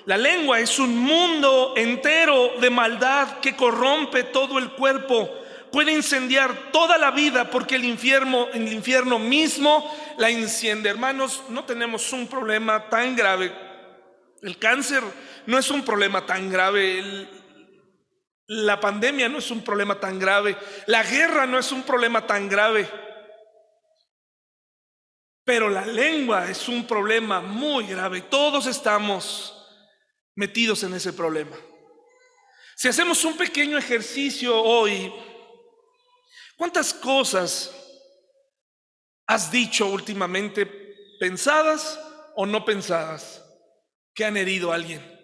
[0.04, 5.28] La lengua es un mundo entero de maldad que corrompe todo el cuerpo,
[5.72, 10.88] puede incendiar toda la vida porque el infierno, el infierno mismo la enciende.
[10.88, 13.52] Hermanos, no tenemos un problema tan grave.
[14.40, 15.02] El cáncer
[15.46, 17.00] no es un problema tan grave.
[17.00, 17.38] El,
[18.48, 20.56] la pandemia no es un problema tan grave.
[20.87, 22.88] La guerra no es un problema tan grave.
[25.44, 28.22] Pero la lengua es un problema muy grave.
[28.22, 29.54] Todos estamos
[30.34, 31.56] metidos en ese problema.
[32.74, 35.12] Si hacemos un pequeño ejercicio hoy,
[36.56, 37.70] ¿cuántas cosas
[39.26, 40.64] has dicho últimamente
[41.20, 42.00] pensadas
[42.34, 43.44] o no pensadas
[44.14, 45.17] que han herido a alguien?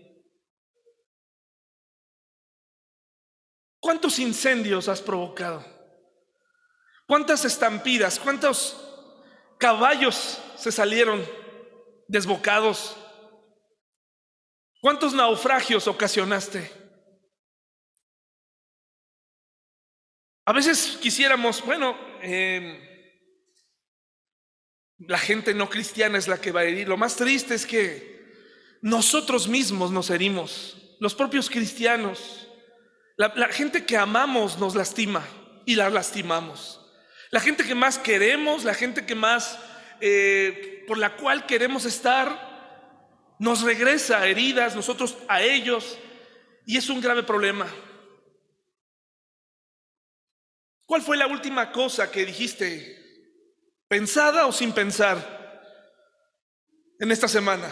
[3.84, 5.62] ¿Cuántos incendios has provocado?
[7.06, 8.18] ¿Cuántas estampidas?
[8.18, 8.82] ¿Cuántos
[9.58, 11.22] caballos se salieron
[12.08, 12.96] desbocados?
[14.80, 16.72] ¿Cuántos naufragios ocasionaste?
[20.46, 22.82] A veces quisiéramos, bueno, em,
[24.96, 26.88] La gente no cristiana es la que va a herir.
[26.88, 32.48] Lo más triste es que nosotros mismos nos herimos, los propios cristianos.
[33.16, 35.24] La, gente que amamos nos lastima
[35.64, 36.80] y la lastimamos.
[37.30, 39.58] La gente que más queremos, la gente que más
[40.00, 42.54] eh, por la cual queremos estar,
[43.38, 45.98] nos regresa heridas, nosotros a ellos,
[46.66, 47.66] y es un grave problema.
[50.86, 53.00] ¿Cuál fue la última cosa que dijiste,
[53.88, 55.62] pensada o sin pensar,
[56.98, 57.70] en esta semana?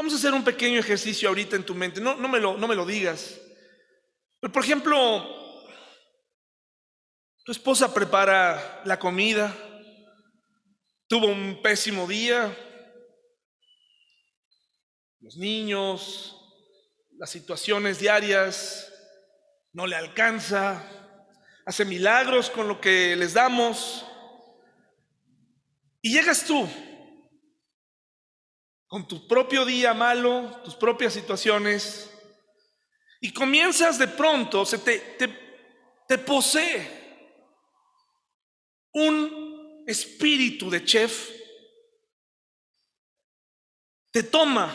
[0.00, 2.00] Vamos a hacer un pequeño ejercicio ahorita en tu mente.
[2.00, 3.38] No, no, me, lo, no me lo digas.
[4.40, 4.96] Pero, por ejemplo,
[7.44, 9.54] tu esposa prepara la comida,
[11.06, 12.50] tuvo un pésimo día,
[15.20, 16.34] los niños,
[17.18, 18.90] las situaciones diarias,
[19.74, 20.82] no le alcanza,
[21.66, 24.06] hace milagros con lo que les damos.
[26.00, 26.66] Y llegas tú
[28.90, 32.10] con tu propio día malo, tus propias situaciones,
[33.20, 35.28] y comienzas de pronto, se te, te,
[36.08, 36.90] te posee
[38.92, 41.30] un espíritu de chef,
[44.10, 44.74] te toma,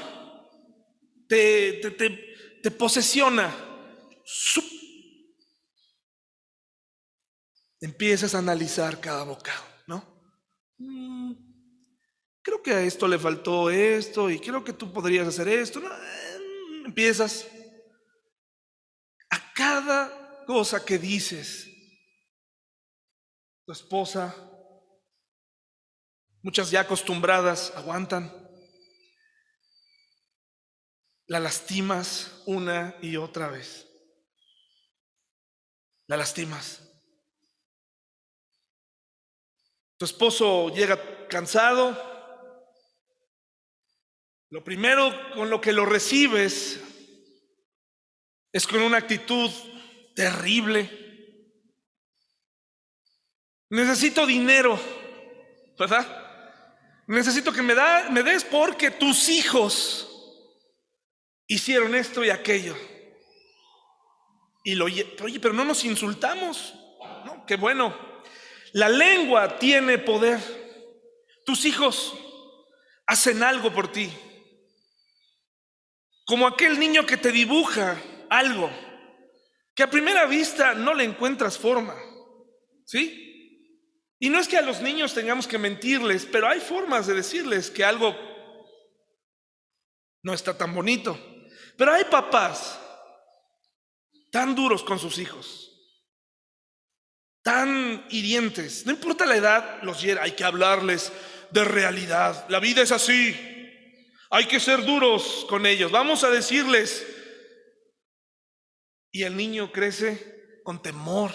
[1.27, 3.53] te, te, te posesiona,
[7.81, 10.05] empiezas a analizar cada bocado, ¿no?
[12.45, 15.79] Creo que a esto le faltó esto y creo que tú podrías hacer esto.
[15.79, 17.47] Mm, empiezas
[19.31, 21.67] a cada cosa que dices.
[23.65, 24.35] Tu esposa,
[26.43, 28.31] muchas ya acostumbradas, aguantan.
[31.25, 33.87] La lastimas una y otra vez.
[36.05, 36.87] La lastimas.
[39.97, 42.14] Tu esposo llega cansado,
[44.55, 46.79] lo primero con lo que lo recibes
[48.53, 49.51] es con una actitud
[50.15, 50.89] terrible.
[53.69, 54.79] Necesito dinero,
[55.77, 56.07] ¿verdad?
[57.07, 60.07] Necesito que me, da, me des porque tus hijos
[61.47, 62.77] hicieron esto y aquello.
[64.63, 65.05] Y lo oye,
[65.41, 66.73] pero no nos insultamos.
[67.25, 67.93] No, qué bueno.
[68.71, 70.39] La lengua tiene poder.
[71.45, 72.17] Tus hijos
[73.05, 74.09] hacen algo por ti.
[76.25, 78.69] Como aquel niño que te dibuja algo
[79.75, 81.95] que a primera vista no le encuentras forma.
[82.85, 83.21] ¿Sí?
[84.19, 87.69] Y no es que a los niños tengamos que mentirles, pero hay formas de decirles
[87.69, 88.15] que algo
[90.23, 91.19] no está tan bonito.
[91.77, 92.79] Pero hay papás
[94.31, 95.71] tan duros con sus hijos,
[97.43, 98.85] tan hirientes.
[98.85, 101.11] No importa la edad, los hay que hablarles
[101.51, 102.45] de realidad.
[102.49, 103.54] La vida es así.
[104.35, 105.89] Hay que ser duros con ellos.
[105.89, 107.07] Vamos a decirles.
[109.09, 111.31] Y el niño crece con temor.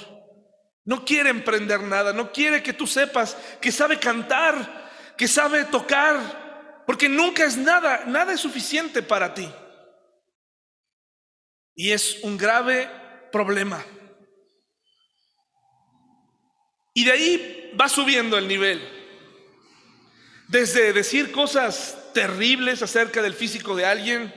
[0.85, 2.13] No quiere emprender nada.
[2.13, 6.85] No quiere que tú sepas que sabe cantar, que sabe tocar.
[6.87, 9.51] Porque nunca es nada, nada es suficiente para ti.
[11.75, 12.87] Y es un grave
[13.33, 13.83] problema.
[16.93, 19.00] Y de ahí va subiendo el nivel.
[20.51, 24.35] Desde decir cosas terribles acerca del físico de alguien,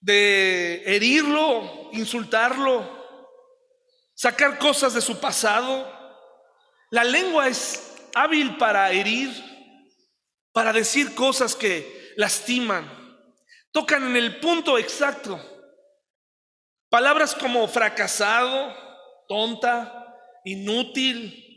[0.00, 2.88] de herirlo, insultarlo,
[4.14, 5.86] sacar cosas de su pasado.
[6.90, 9.30] La lengua es hábil para herir,
[10.52, 12.90] para decir cosas que lastiman,
[13.72, 15.38] tocan en el punto exacto.
[16.88, 18.74] Palabras como fracasado,
[19.28, 20.16] tonta,
[20.46, 21.47] inútil,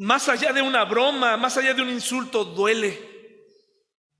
[0.00, 2.98] más allá de una broma, más allá de un insulto, duele.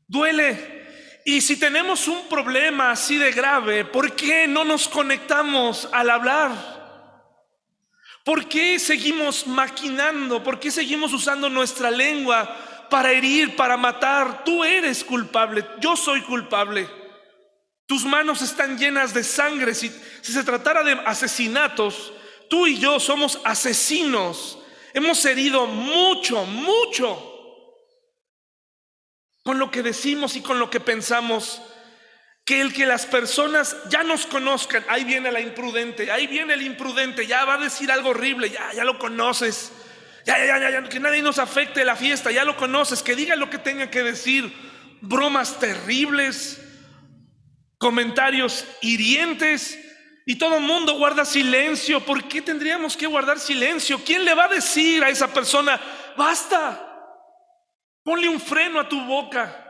[0.07, 1.23] Duele.
[1.25, 6.51] Y si tenemos un problema así de grave, ¿por qué no nos conectamos al hablar?
[8.25, 10.43] ¿Por qué seguimos maquinando?
[10.43, 14.45] ¿Por qué seguimos usando nuestra lengua para herir, para matar?
[14.45, 16.91] Tú eres culpable, yo soy culpable.
[17.87, 19.75] Tus manos están llenas de sangre.
[19.75, 19.91] Si,
[20.21, 22.13] se tratara de asesinatos,
[22.51, 24.60] tú y yo somos asesinos
[24.93, 27.27] Hemos herido mucho, mucho
[29.43, 31.63] con lo que decimos y con lo que pensamos.
[32.45, 36.63] Que el que las personas ya nos conozcan, ahí viene la imprudente, ahí viene el
[36.63, 39.71] imprudente, ya va a decir algo horrible, ya, ya lo conoces,
[40.25, 43.37] ya, ya, ya, ya, que nadie nos afecte la fiesta, ya lo conoces, que diga
[43.37, 44.53] lo que tenga que decir,
[45.01, 46.61] bromas terribles,
[47.79, 49.79] comentarios hirientes,
[50.27, 52.05] Y todo el mundo guarda silencio.
[52.05, 54.03] ¿Por qué tendríamos que guardar silencio?
[54.05, 55.81] ¿Quién le va a decir a esa persona,
[56.17, 56.87] basta?
[58.03, 59.67] Ponle un freno a tu boca.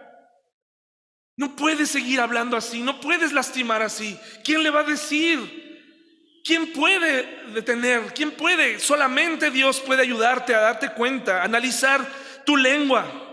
[1.37, 4.19] No puedes seguir hablando así, no puedes lastimar así.
[4.45, 5.61] ¿Quién le va a decir?
[6.45, 8.13] ¿Quién puede detener?
[8.15, 8.79] ¿Quién puede?
[8.79, 12.07] Solamente Dios puede ayudarte a darte cuenta, analizar
[12.45, 13.30] tu lengua.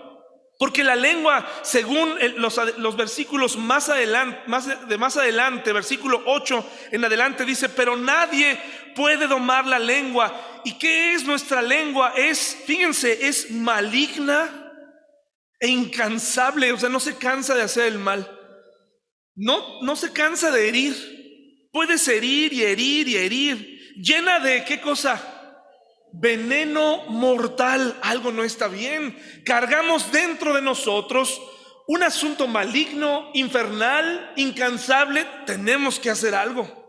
[0.57, 7.05] Porque la lengua, según los, versículos más adelante, más de más adelante, versículo 8 en
[7.05, 8.59] adelante, dice, pero nadie
[8.95, 10.61] puede domar la lengua.
[10.63, 12.13] ¿Y qué es nuestra lengua?
[12.15, 14.49] Es, fíjense, es maligna
[15.59, 18.27] e incansable, o sea, no se cansa de hacer el mal.
[19.35, 21.69] No, no se cansa de herir.
[21.71, 23.93] Puedes herir y herir y herir.
[23.95, 25.36] Llena de qué cosa?
[26.13, 29.17] Veneno mortal, algo no está bien.
[29.45, 31.41] Cargamos dentro de nosotros
[31.87, 35.25] un asunto maligno, infernal, incansable.
[35.45, 36.85] Tenemos que hacer algo.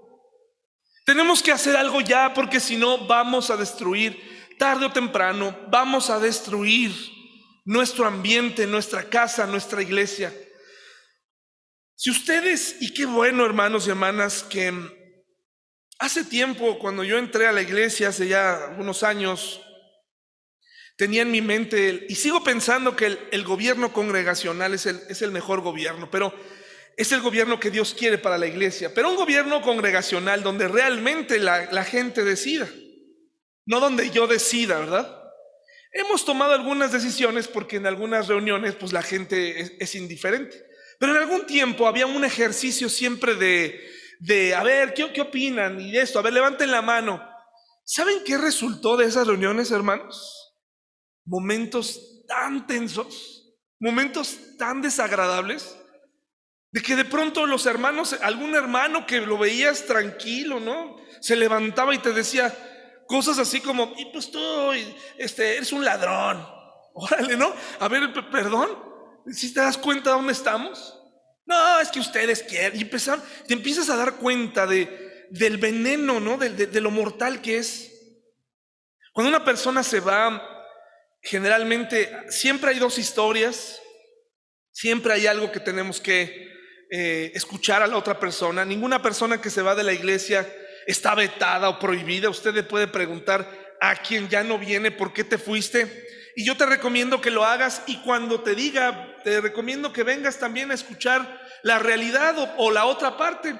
[1.07, 4.21] Tenemos que hacer algo ya porque si no vamos a destruir,
[4.59, 6.93] tarde o temprano, vamos a destruir
[7.65, 10.35] nuestro ambiente, nuestra casa, nuestra iglesia.
[11.95, 14.98] Si ustedes, y qué bueno hermanos y hermanas, que
[15.99, 19.61] Hace tiempo, cuando yo entré a la iglesia, hace ya unos años,
[20.97, 25.33] tenía en mi mente, y sigo pensando que el, gobierno congregacional es el, es el
[25.33, 26.33] mejor gobierno, pero
[26.97, 31.41] es el gobierno que Dios quiere para la iglesia, pero un gobierno congregacional donde realmente
[31.41, 32.69] la, gente decida,
[33.67, 35.17] no donde yo decida, ¿verdad?
[35.93, 40.65] Hemos tomado algunas decisiones porque en algunas reuniones pues la gente es, es indiferente,
[41.01, 45.81] pero en algún tiempo había un ejercicio siempre de de, a ver, ¿qué, ¿qué opinan?
[45.81, 47.23] Y esto, a ver, levanten la mano.
[47.85, 50.57] ¿Saben qué resultó de esas reuniones, hermanos?
[51.25, 55.77] Momentos tan tensos, momentos tan desagradables,
[56.71, 60.97] de que de pronto los hermanos, algún hermano que lo veías tranquilo, ¿no?
[61.21, 62.55] Se levantaba y te decía
[63.07, 64.39] cosas así como, y pues tú,
[65.17, 66.47] este, eres un ladrón.
[66.95, 67.55] Órale, ¿no?
[67.81, 68.69] A ver, perdón,
[69.31, 70.98] si te das cuenta de dónde estamos?
[71.49, 72.79] No, es que ustedes quieren.
[72.79, 76.37] Y te empiezas a dar cuenta de, del veneno, ¿no?
[76.37, 77.91] De, de lo mortal que es.
[79.15, 80.43] Cuando una persona se va,
[81.23, 83.81] generalmente siempre hay dos historias,
[84.71, 86.53] siempre hay algo que tenemos que
[86.91, 88.67] eh, escuchar a la otra persona.
[88.67, 90.47] Ninguna persona que se va de la iglesia
[90.87, 92.29] está vetada o prohibida.
[92.29, 96.07] Usted le puede preguntar a quien ya no viene por qué te fuiste.
[96.37, 100.39] Y yo te recomiendo que lo hagas y cuando te diga, te recomiendo que vengas
[100.39, 103.55] también a escuchar la realidad o, la otra parte.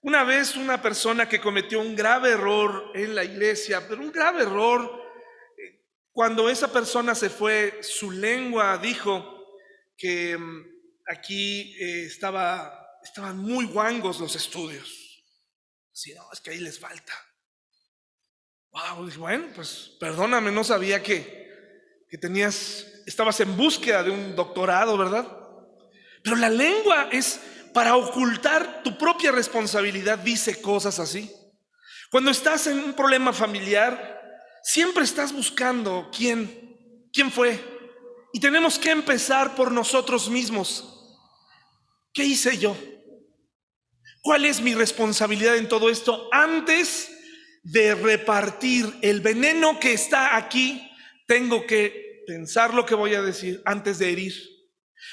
[0.00, 4.42] Una vez una persona que cometió un grave error en la iglesia, pero un grave
[4.42, 4.90] error,
[5.58, 9.58] eh, cuando esa persona se fue, su lengua dijo
[9.96, 10.64] que mm,
[11.06, 15.22] aquí eh, estaba, estaban muy guangos los estudios.
[15.92, 17.14] Si no, es que ahí les falta.
[18.70, 21.44] Wow, bueno, pues perdóname, no sabía que,
[22.08, 25.26] que tenías, estabas en búsqueda de un doctorado, ¿verdad?
[26.22, 27.40] Pero la lengua es
[27.72, 31.30] para ocultar tu propia responsabilidad, dice cosas así.
[32.10, 34.22] Cuando estás en un problema familiar,
[34.62, 37.62] siempre estás buscando quién, quién fue.
[38.32, 40.90] Y tenemos que empezar por nosotros mismos.
[42.12, 42.76] ¿Qué hice yo?
[44.22, 46.28] ¿Cuál es mi responsabilidad en todo esto?
[46.32, 47.10] Antes
[47.64, 50.88] de repartir el veneno que está aquí,
[51.26, 54.34] tengo que pensar lo que voy a decir antes de herir.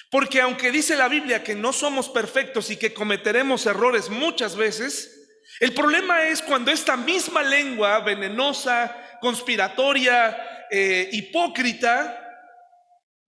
[0.09, 5.21] Porque aunque dice la Biblia que no somos perfectos y que cometeremos errores muchas veces,
[5.59, 12.17] el problema es cuando esta misma lengua venenosa, conspiratoria, eh, hipócrita,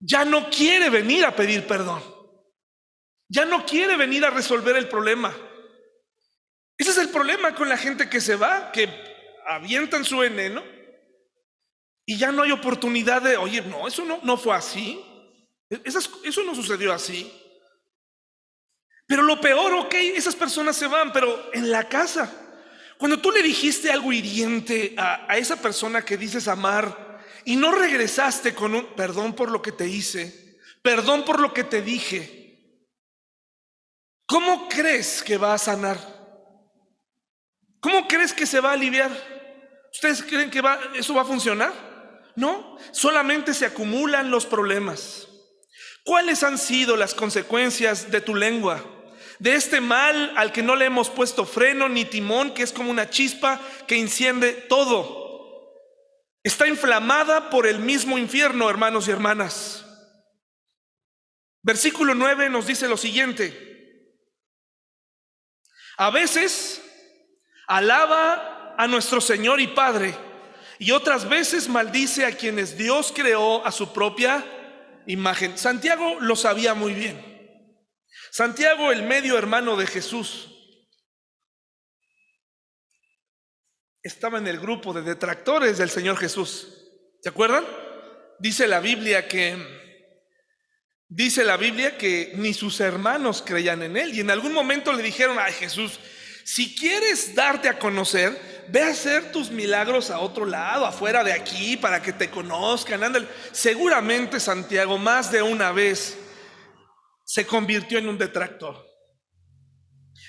[0.00, 2.02] ya no quiere venir a pedir perdón.
[3.28, 5.34] Ya no quiere venir a resolver el problema.
[6.76, 8.88] Ese es el problema con la gente que se va, que
[9.46, 10.73] avientan su veneno
[12.06, 15.00] y ya no hay oportunidad de, oye, no, eso no, no fue así.
[15.68, 17.32] eso no sucedió así.
[19.06, 22.32] Pero lo peor, ok, esas personas se van, pero en la casa,
[22.98, 27.72] cuando tú le dijiste algo hiriente a, a esa persona que dices amar y no
[27.72, 32.70] regresaste con un perdón por lo que te hice, perdón por lo que te dije,
[34.26, 35.98] ¿cómo crees que va a sanar?
[37.80, 39.10] ¿Cómo crees que se va a aliviar?
[39.92, 41.93] ¿Ustedes creen que va, eso va a funcionar?
[42.36, 45.28] No, solamente se acumulan los problemas.
[46.04, 48.84] ¿Cuáles han sido las consecuencias de tu lengua?
[49.38, 52.90] De este mal al que no le hemos puesto freno ni timón, que es como
[52.90, 55.24] una chispa que enciende todo.
[56.42, 59.84] Está inflamada por el mismo infierno, hermanos y hermanas.
[61.62, 63.64] Versículo 9 nos dice lo siguiente.
[65.96, 66.82] A veces
[67.66, 70.14] alaba a nuestro Señor y Padre
[70.78, 74.44] y otras veces maldice a quienes Dios creó a su propia
[75.06, 75.56] imagen.
[75.58, 77.34] Santiago lo sabía muy bien.
[78.30, 80.50] Santiago, el medio hermano de Jesús,
[84.02, 86.68] estaba en el grupo de detractores del Señor Jesús.
[87.22, 87.64] ¿Se acuerdan?
[88.38, 89.56] Dice la Biblia que
[91.08, 95.02] dice la Biblia que ni sus hermanos creían en él y en algún momento le
[95.02, 96.00] dijeron, "Ay, Jesús,
[96.44, 101.32] si quieres darte a conocer, ve a hacer tus milagros a otro lado, afuera de
[101.32, 103.02] aquí, para que te conozcan.
[103.02, 103.28] Ándale.
[103.52, 106.18] Seguramente Santiago más de una vez
[107.24, 108.86] se convirtió en un detractor.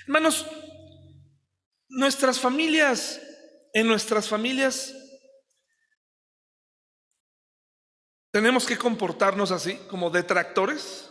[0.06, 0.46] Hermanos,
[1.88, 3.20] nuestras familias,
[3.72, 4.94] en nuestras familias,
[8.30, 11.10] tenemos que comportarnos así, como detractores.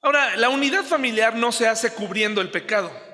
[0.00, 3.07] Ahora, la unidad familiar no se hace cubriendo el pecado.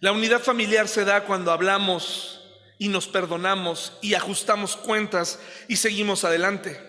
[0.00, 2.40] La unidad familiar se da cuando hablamos
[2.78, 5.38] y nos perdonamos y ajustamos cuentas
[5.68, 6.80] y seguimos adelante.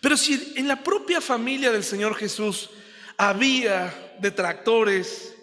[0.00, 2.70] Pero si en la propia familia del Señor Jesús
[3.18, 5.34] había detractores,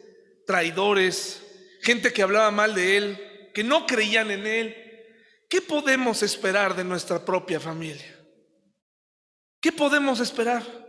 [0.48, 1.44] traidores,
[1.82, 4.76] gente que hablaba mal de Él, que no creían en Él,
[5.48, 8.20] ¿qué podemos esperar de nuestra propia familia?
[9.62, 10.89] ¿Qué podemos esperar?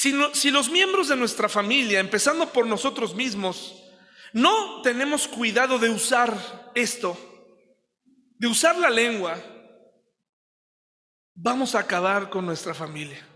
[0.00, 3.82] Si, los miembros de nuestra familia, empezando por nosotros mismos,
[4.32, 7.18] no tenemos cuidado de usar esto,
[8.36, 9.36] de usar la lengua,
[11.34, 13.26] vamos a acabar con nuestra familia,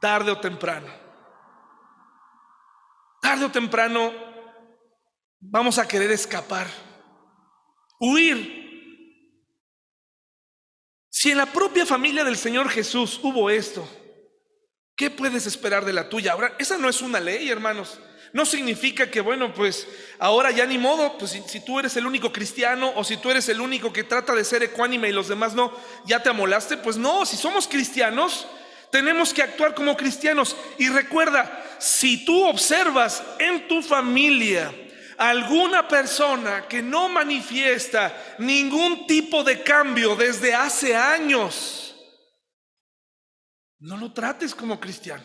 [0.00, 0.86] tarde o temprano.
[3.20, 4.12] Tarde o temprano
[5.40, 6.68] vamos a querer escapar,
[7.98, 8.62] huir.
[11.10, 13.84] Si en la propia familia del Señor Jesús hubo esto,
[14.96, 16.32] ¿Qué puedes esperar de la tuya?
[16.32, 17.98] Ahora, esa no es una ley, hermanos.
[18.32, 19.86] No significa que, bueno, pues
[20.18, 23.48] ahora ya ni modo, pues si, tú eres el único cristiano o si tú eres
[23.48, 25.72] el único que trata de ser ecuánime y los demás no,
[26.04, 26.76] ya te amolaste.
[26.76, 28.46] Pues no, si somos cristianos,
[28.90, 30.56] tenemos que actuar como cristianos.
[30.78, 34.72] Y recuerda, si tú observas en tu familia
[35.16, 41.83] alguna persona que no manifiesta ningún tipo de cambio desde hace años,
[43.80, 45.24] no lo trates como cristiano.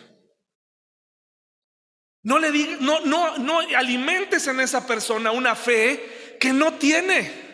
[2.23, 7.49] No le digas, no, no, no alimentes en esa persona una fe que no tiene.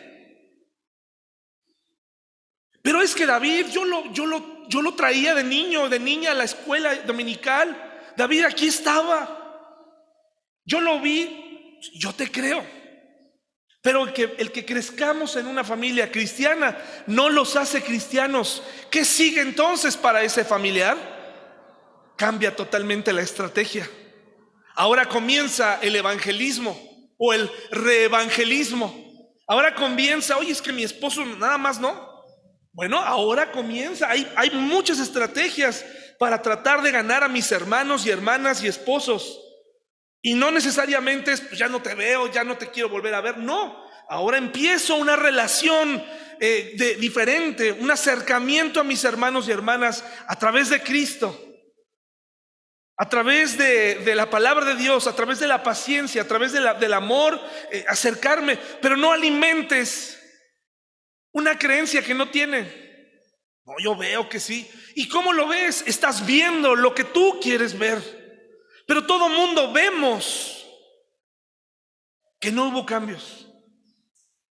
[2.82, 6.32] Pero es que David, yo lo, yo lo, yo lo traía de niño, de niña
[6.32, 8.12] a la escuela dominical.
[8.16, 9.42] David aquí estaba.
[10.64, 12.64] Yo lo vi, yo te creo.
[13.86, 16.76] Pero el que, el que crezcamos en una familia cristiana
[17.06, 18.60] no los hace cristianos.
[18.90, 20.96] ¿Qué sigue entonces para ese familiar?
[22.16, 23.88] Cambia totalmente la estrategia.
[24.74, 26.76] Ahora comienza el evangelismo
[27.16, 28.92] o el reevangelismo.
[29.46, 32.24] Ahora comienza, oye, es que mi esposo nada más no.
[32.72, 34.10] Bueno, ahora comienza.
[34.10, 35.84] Hay, hay muchas estrategias
[36.18, 39.45] para tratar de ganar a mis hermanos y hermanas y esposos.
[40.26, 43.20] Y no necesariamente es, pues ya no te veo, ya no te quiero volver a
[43.20, 43.38] ver.
[43.38, 46.04] No, ahora empiezo una relación
[46.40, 51.40] eh, de, diferente, un acercamiento a mis hermanos y hermanas a través de Cristo.
[52.96, 56.92] A través de, la palabra de Dios, a través de la paciencia, a través del
[56.92, 60.20] amor, eh, acercarme, pero no alimentes
[61.30, 62.64] una creencia que no tiene.
[63.64, 64.68] No, yo veo que sí.
[64.96, 65.84] ¿Y cómo lo ves?
[65.86, 68.25] Estás viendo lo que tú quieres ver.
[68.86, 70.64] Pero todo mundo vemos
[72.38, 73.46] que no hubo cambios.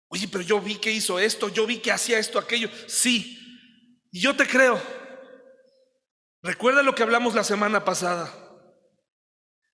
[0.09, 2.69] Oye, pero yo vi que hizo esto, yo vi que hacía esto, aquello.
[2.87, 3.39] Sí,
[4.11, 4.81] y yo te creo.
[6.41, 8.31] Recuerda lo que hablamos la semana pasada.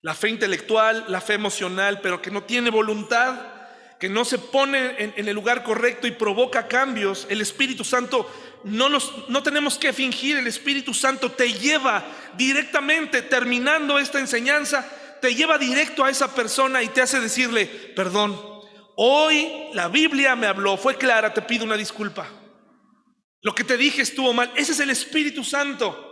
[0.00, 3.52] La fe intelectual, la fe emocional, pero que no tiene voluntad,
[4.00, 7.26] que no se pone en, el lugar correcto y provoca cambios.
[7.28, 8.28] El Espíritu Santo
[8.64, 8.88] no,
[9.28, 12.04] no tenemos que fingir, el Espíritu Santo te lleva
[12.36, 14.88] directamente, terminando esta enseñanza,
[15.20, 18.40] te lleva directo a esa persona y te hace decirle, perdón,
[18.96, 22.28] hoy la Biblia me habló, fue clara, te pido una disculpa.
[23.40, 26.08] Lo que te dije estuvo mal, ese es el Espíritu Santo.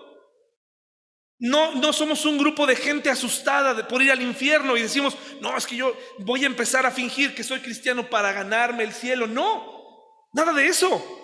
[1.38, 5.56] No, no somos un grupo de gente asustada por ir al infierno y decimos, no,
[5.56, 9.26] es que yo voy a empezar a fingir que soy cristiano para ganarme el cielo.
[9.26, 11.19] No, nada de eso.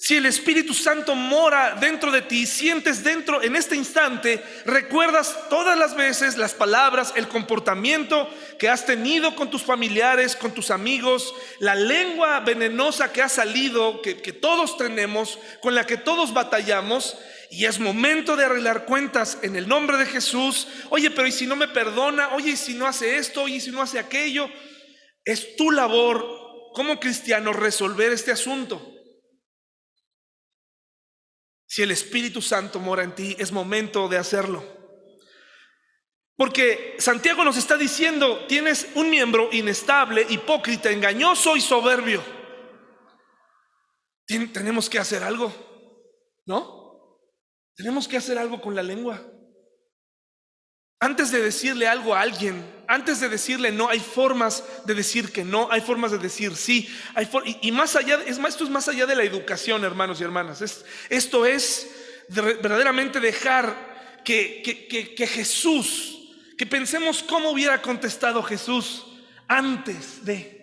[0.00, 5.76] Si el Espíritu Santo mora dentro de ti, sientes dentro en este instante, recuerdas todas
[5.76, 11.34] las veces las palabras, el comportamiento que has tenido con tus familiares, con tus amigos,
[11.58, 17.18] la lengua venenosa que ha salido, que, que todos tenemos, con la que todos batallamos,
[17.50, 20.68] y es momento de arreglar cuentas en el nombre de Jesús.
[20.90, 22.34] Oye, pero ¿y si no me perdona?
[22.34, 23.42] Oye, ¿y si no hace esto?
[23.42, 24.48] Oye, ¿y si no hace aquello?
[25.24, 26.24] Es tu labor
[26.72, 28.94] como cristiano resolver este asunto.
[31.68, 34.64] Si el Espíritu Santo mora en ti, es momento de hacerlo.
[36.34, 42.24] Porque Santiago nos está diciendo, tienes un miembro inestable, hipócrita, engañoso y soberbio.
[44.26, 45.52] tenemos que hacer algo,
[46.46, 47.20] ¿no?
[47.74, 49.20] Tenemos que hacer algo con la lengua.
[51.00, 55.44] Antes de decirle algo a alguien, antes de decirle no, hay formas de decir que
[55.44, 56.88] no, hay formas de decir sí.
[57.62, 60.60] Y, más allá, es más, esto es más allá de la educación, hermanos y hermanas.
[61.08, 61.90] esto es
[62.28, 69.06] verdaderamente dejar que Jesús, que pensemos cómo hubiera contestado Jesús
[69.46, 70.58] antes de.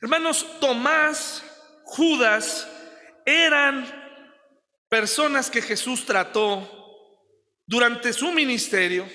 [0.00, 1.42] Hermanos, Tomás,
[1.84, 2.68] Judas
[3.24, 3.84] eran
[4.88, 6.75] personas que Jesús trató
[7.66, 9.08] durante su ministerio,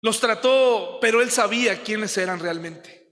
[0.00, 3.04] los trató, pero él sabía quiénes eran realmente.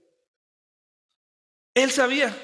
[1.73, 2.35] Él sabía.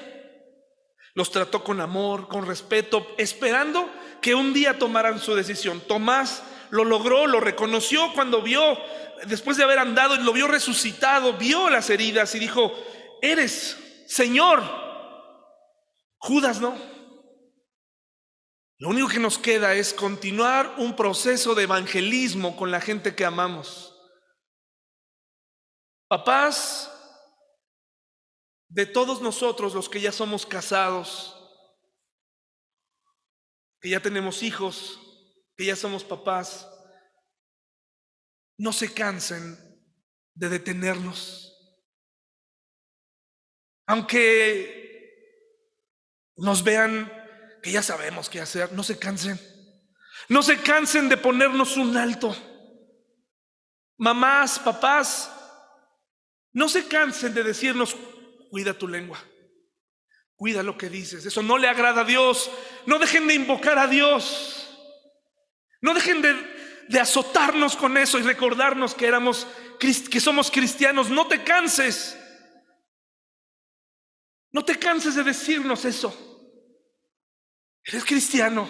[1.14, 3.88] Los trató con amor, con respeto, esperando
[4.20, 5.80] que un día tomaran su decisión.
[5.80, 8.78] Tomás lo logró, lo reconoció cuando vio,
[9.26, 12.72] después de haber andado, lo vio resucitado, vio las heridas y dijo,
[13.22, 14.62] eres Señor.
[16.18, 16.76] Judas no.
[18.80, 23.26] Lo único que nos queda es continuar un proceso de evangelismo con la gente que
[23.26, 23.94] amamos.
[26.08, 26.90] Papás,
[28.68, 31.36] de todos nosotros los que ya somos casados,
[33.82, 34.98] que ya tenemos hijos,
[35.58, 36.66] que ya somos papás,
[38.56, 39.58] no se cansen
[40.32, 41.54] de detenernos.
[43.86, 44.80] Aunque
[46.36, 47.19] nos vean
[47.62, 49.38] que ya sabemos qué hacer, no se cansen.
[50.28, 52.36] No se cansen de ponernos un alto.
[53.98, 55.30] Mamás, papás,
[56.52, 57.96] no se cansen de decirnos,
[58.50, 59.22] cuida tu lengua,
[60.36, 61.26] cuida lo que dices.
[61.26, 62.50] Eso no le agrada a Dios.
[62.86, 64.68] No dejen de invocar a Dios.
[65.80, 66.34] No dejen de,
[66.88, 69.46] de azotarnos con eso y recordarnos que éramos,
[69.78, 71.10] que somos cristianos.
[71.10, 72.16] No te canses.
[74.52, 76.39] No te canses de decirnos eso.
[77.90, 78.68] Eres cristiano.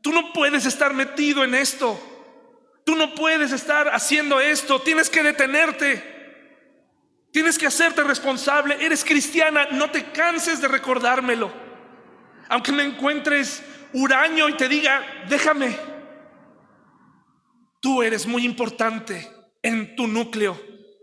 [0.00, 2.00] Tú no puedes estar metido en esto.
[2.84, 4.80] Tú no puedes estar haciendo esto.
[4.80, 6.02] Tienes que detenerte.
[7.30, 8.82] Tienes que hacerte responsable.
[8.84, 9.68] Eres cristiana.
[9.72, 11.52] No te canses de recordármelo.
[12.48, 13.62] Aunque me encuentres
[13.92, 15.76] huraño y te diga, déjame.
[17.80, 19.30] Tú eres muy importante
[19.62, 20.58] en tu núcleo,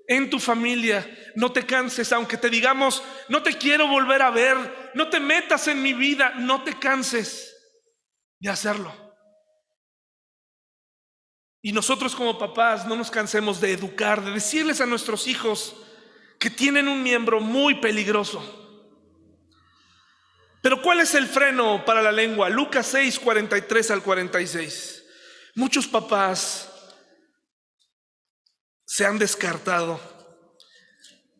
[0.07, 1.05] en tu familia.
[1.35, 5.67] No te canses, aunque te digamos, no te quiero volver a ver, no te metas
[5.67, 7.55] en mi vida, no te canses
[8.39, 8.93] de hacerlo.
[11.61, 15.75] Y nosotros como papás no nos cansemos de educar, de decirles a nuestros hijos
[16.39, 18.63] que tienen un miembro muy peligroso.
[20.61, 22.49] Pero ¿cuál es el freno para la lengua?
[22.49, 25.03] Lucas 6, 43 al 46.
[25.55, 26.76] Muchos papás
[28.87, 29.99] se han descartado.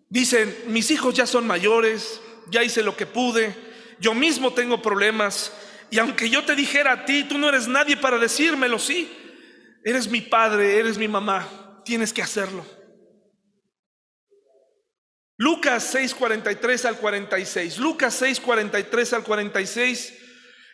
[0.10, 2.22] Dicen, mis hijos ya son mayores,
[2.52, 3.56] ya hice lo que pude,
[4.00, 5.52] yo mismo tengo problemas,
[5.90, 9.10] y aunque yo te dijera a ti, tú no eres nadie para decírmelo, sí,
[9.84, 12.66] eres mi padre, eres mi mamá, tienes que hacerlo.
[15.38, 17.78] Lucas 6:43 al 46.
[17.78, 20.14] Lucas 6:43 al 46.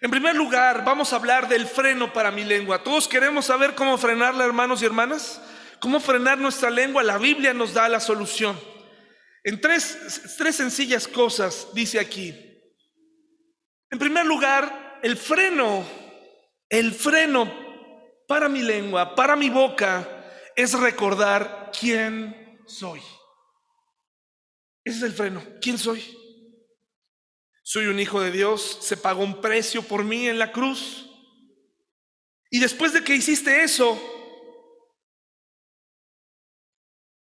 [0.01, 2.81] En primer lugar, vamos a hablar del freno para mi lengua.
[2.83, 5.41] Todos queremos saber cómo frenarla, hermanos y hermanas.
[5.83, 7.03] ¿Cómo frenar nuestra lengua?
[7.03, 8.57] La Biblia nos da la solución.
[9.43, 12.33] En tres, tres sencillas cosas dice aquí.
[13.89, 15.85] En primer lugar, el freno,
[16.69, 17.51] el freno
[18.29, 20.07] para mi lengua, para mi boca,
[20.55, 23.01] es recordar quién soy.
[24.85, 25.43] Ese es el freno.
[25.61, 26.01] ¿Quién soy?
[27.61, 31.09] Soy un hijo de Dios, se pagó un precio por mí en la cruz.
[32.49, 34.12] Y después de que hiciste eso,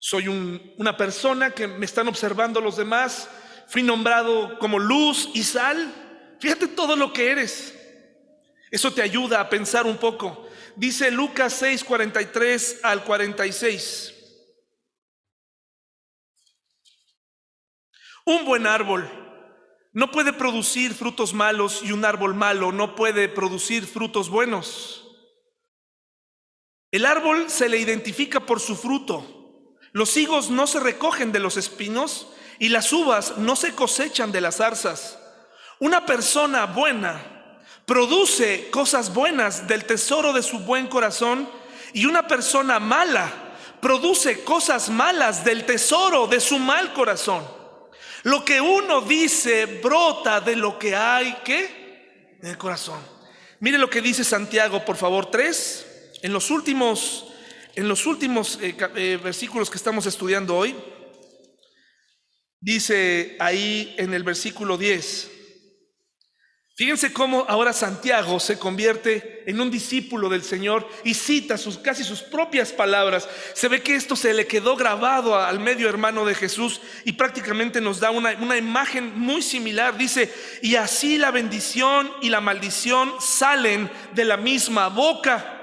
[0.09, 3.29] Soy una persona que me están observando los demás.
[3.67, 6.35] Fui nombrado como luz y sal.
[6.39, 7.75] Fíjate todo lo que eres.
[8.71, 10.49] Eso te ayuda a pensar un poco.
[10.75, 14.15] Dice Lucas 6, 43 al 46.
[18.25, 19.07] Un buen árbol
[19.93, 25.05] no puede producir frutos malos y un árbol malo no puede producir frutos buenos.
[26.89, 29.35] El árbol se le identifica por su fruto.
[29.91, 32.27] Los higos no se recogen de los espinos
[32.59, 35.17] y las uvas no se cosechan de las zarzas.
[35.79, 37.21] Una persona buena
[37.85, 41.49] produce cosas buenas del tesoro de su buen corazón
[41.93, 43.31] y una persona mala
[43.81, 47.43] produce cosas malas del tesoro de su mal corazón.
[48.23, 52.99] Lo que uno dice brota de lo que hay que en el corazón.
[53.61, 55.85] Mire lo que dice Santiago, por favor, 3.
[56.21, 57.28] En los últimos,
[57.75, 60.75] en los últimos eh, eh, versículos que estamos estudiando hoy,
[62.59, 65.31] dice ahí en el versículo 10.
[66.79, 72.05] Fíjense cómo ahora Santiago se convierte en un discípulo del Señor y cita sus, casi
[72.05, 73.27] sus propias palabras.
[73.53, 77.81] Se ve que esto se le quedó grabado al medio hermano de Jesús y prácticamente
[77.81, 79.97] nos da una, una imagen muy similar.
[79.97, 85.58] Dice, y así la bendición y la maldición salen de la misma boca.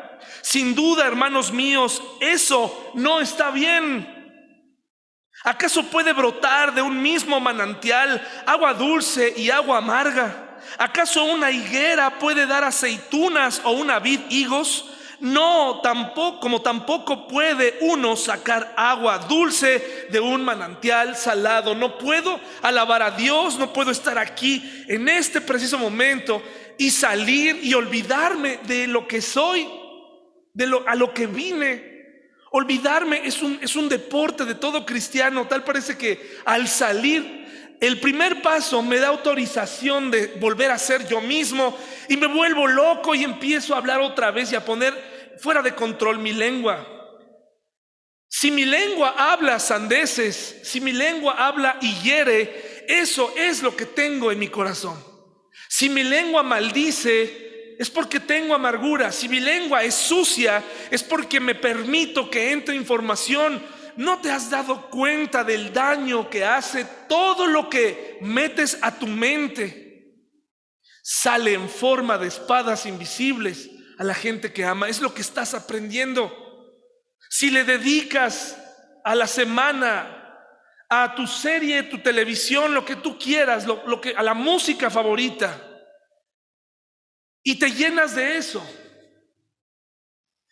[0.48, 4.06] Sin duda, hermanos míos, eso no está bien.
[5.42, 10.60] ¿Acaso puede brotar de un mismo manantial agua dulce y agua amarga?
[10.78, 14.88] ¿Acaso una higuera puede dar aceitunas o una vid higos?
[15.18, 21.74] No, tampoco, como tampoco puede uno sacar agua dulce de un manantial salado.
[21.74, 26.40] No puedo alabar a Dios, no puedo estar aquí en este preciso momento
[26.78, 29.68] y salir y olvidarme de lo que soy,
[30.56, 31.94] de lo a lo que vine.
[32.50, 35.46] Olvidarme es un, es un deporte de todo cristiano.
[35.46, 41.06] Tal parece que al salir el primer paso me da autorización de volver a ser
[41.06, 41.76] yo mismo
[42.08, 44.94] y me vuelvo loco y empiezo a hablar otra vez y a poner
[45.38, 46.86] fuera de control mi lengua.
[48.28, 53.84] Si mi lengua habla sandeces, si mi lengua habla y hiere, eso es lo que
[53.84, 54.96] tengo en mi corazón.
[55.68, 57.45] Si mi lengua maldice,
[57.78, 59.12] es porque tengo amargura.
[59.12, 63.60] Si mi lengua es sucia, es porque me permito que entre información
[63.96, 69.06] ¿no te has dado cuenta del daño que hace todo lo que metes a tu
[69.06, 70.14] mente?
[71.02, 74.88] Sale en forma de espadas invisibles a la gente que ama.
[74.88, 76.32] Es lo que estás aprendiendo.
[77.30, 78.58] Si le dedicas
[79.04, 80.12] a la semana
[80.88, 85.65] a tu serie, tu televisión, lo que tú quieras, lo, que, a la música favorita,
[87.46, 88.60] y te llenas de eso.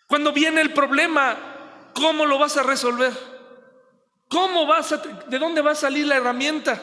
[0.07, 3.13] Cuando viene el problema, ¿cómo lo vas a resolver?
[4.29, 6.81] ¿Cómo vas a, de dónde va a salir la herramienta?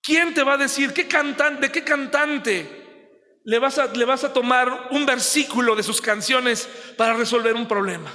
[0.00, 4.22] ¿Quién te va a decir qué cantante, de qué cantante le vas, a, le vas
[4.22, 8.12] a tomar un versículo de sus canciones para resolver un problema?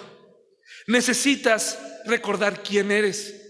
[0.87, 3.41] Necesitas recordar quién eres.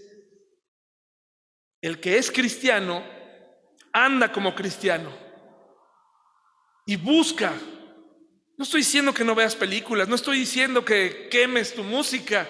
[1.81, 3.05] El que es cristiano
[3.91, 5.22] anda como cristiano
[6.85, 7.53] y busca.
[8.57, 12.47] No estoy diciendo que no veas películas, no estoy diciendo que quemes tu música.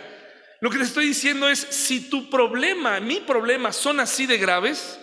[0.61, 4.99] Lo que te estoy diciendo es, si tu problema, mi problema son así de graves,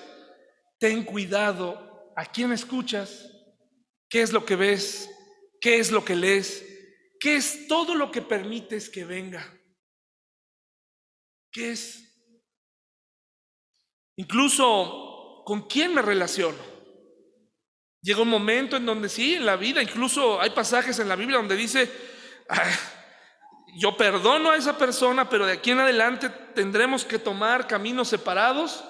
[0.79, 3.31] ten cuidado a quién escuchas,
[4.09, 5.09] qué es lo que ves,
[5.61, 6.65] qué es lo que lees,
[7.19, 9.47] qué es todo lo que permites que venga.
[11.53, 12.07] ¿Qué es?
[14.17, 16.70] Incluso con quién me relaciono.
[18.03, 21.37] Llega un momento en donde sí, en la vida, incluso hay pasajes en la Biblia
[21.37, 21.91] donde dice,
[22.49, 22.65] ah,
[23.77, 28.83] yo perdono a esa persona, pero de aquí en adelante tendremos que tomar caminos separados.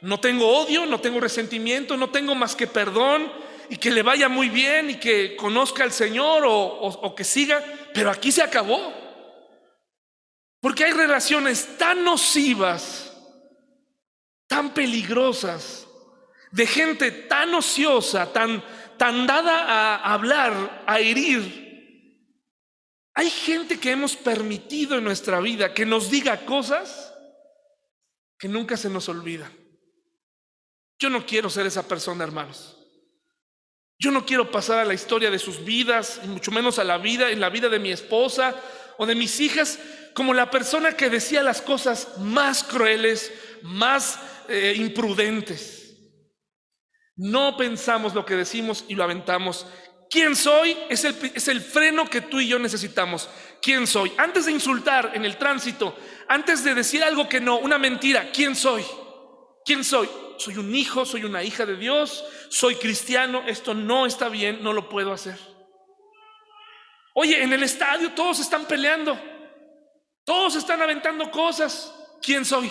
[0.00, 3.32] No tengo odio, no tengo resentimiento, no tengo más que perdón
[3.70, 7.64] y que le vaya muy bien y que conozca al Señor o, o que siga,
[7.94, 8.92] pero aquí se acabó.
[10.60, 13.12] Porque hay relaciones tan nocivas,
[14.46, 15.87] tan peligrosas,
[16.50, 18.62] de gente tan ociosa, tan,
[18.96, 21.68] tan dada a hablar, a herir,
[23.18, 27.12] hay gente que hemos permitido en nuestra vida que nos diga cosas
[28.38, 29.50] que nunca se nos olvida.
[31.00, 32.76] Yo no quiero ser esa persona, hermanos.
[33.98, 36.98] Yo no quiero pasar a la historia de sus vidas, y mucho menos a la
[36.98, 38.54] vida, en la vida de mi esposa
[38.98, 39.80] o de mis hijas,
[40.14, 43.32] como la persona que decía las cosas más crueles,
[43.62, 45.77] más eh, imprudentes.
[47.18, 49.66] No pensamos lo que decimos y lo aventamos
[50.10, 50.76] ¿Quién soy?
[50.88, 53.28] Es el, es el freno que tú y yo necesitamos.
[53.60, 54.12] ¿Quién soy?
[54.16, 55.96] Antes de insultar en el tránsito,
[56.28, 58.84] antes de decir algo que no, una mentira, ¿quién soy?
[59.64, 60.08] ¿Quién soy?
[60.38, 64.72] Soy un hijo, soy una hija de Dios, soy cristiano, esto no está bien, no
[64.72, 65.38] lo puedo hacer.
[67.14, 69.20] Oye, en el estadio todos están peleando,
[70.24, 71.92] todos están aventando cosas.
[72.22, 72.70] ¿Quién soy?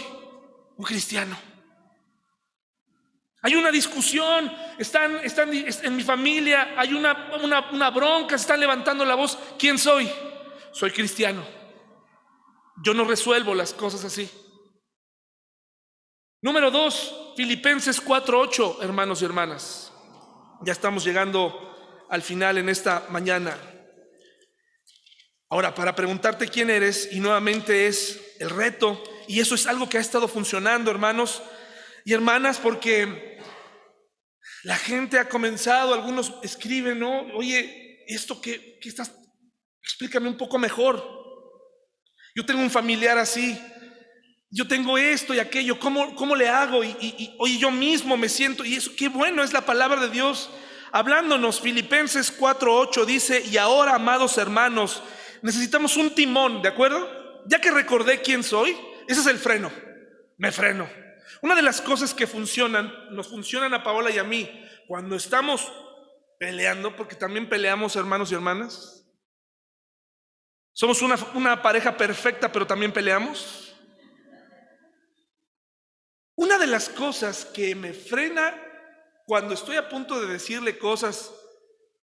[0.76, 1.38] Un cristiano.
[3.42, 7.30] Hay una discusión, están, están en mi familia, hay una,
[7.72, 9.38] una, bronca, están levantando la voz.
[9.60, 10.10] ¿Quién soy?
[10.72, 11.46] Soy cristiano.
[12.84, 14.30] Yo no resuelvo las cosas así.
[16.42, 19.94] Número dos, Filipenses 4:8, hermanos y hermanas.
[20.62, 23.56] Ya estamos llegando al final en esta mañana.
[25.50, 29.98] Ahora, para preguntarte quién eres, y nuevamente es el reto, y eso es algo que
[29.98, 31.42] ha estado funcionando, hermanos
[32.08, 33.38] y hermanas, porque
[34.64, 37.24] la gente ha comenzado, algunos escriben, ¿no?
[37.36, 39.12] Oye, ¿esto qué, qué estás?
[39.84, 41.06] Explícame un poco mejor.
[42.34, 43.60] Yo tengo un familiar así,
[44.50, 46.82] yo tengo esto y aquello, ¿cómo, cómo le hago?
[46.82, 46.96] Y,
[47.38, 50.50] y, yo mismo me siento, y eso, qué bueno es la palabra de Dios.
[50.94, 55.04] Hablándonos, Filipenses 4:8 dice, y ahora, amados hermanos,
[55.42, 57.44] necesitamos un timón, ¿de acuerdo?
[57.48, 58.78] Ya que recordé quién soy,
[59.10, 59.70] ese es el freno,
[60.38, 61.07] me freno.
[61.42, 64.50] Una de las cosas que funcionan, nos funcionan a Paola y a mí,
[64.88, 65.72] cuando estamos
[66.40, 68.98] peleando, porque también peleamos hermanos y hermanas,
[70.78, 73.76] somos una, pareja perfecta, pero también peleamos.
[76.36, 78.56] Una de las cosas que me frena
[79.26, 81.34] cuando estoy a punto de decirle cosas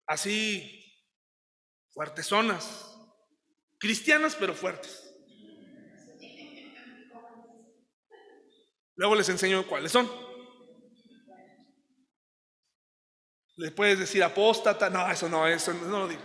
[0.08, 0.92] así
[1.92, 2.98] fuertesonas,
[3.78, 5.03] cristianas pero fuertes.
[8.96, 10.10] Luego les enseño cuáles son.
[13.56, 16.22] Le puedes decir apóstata, no, eso no, eso no lo digo.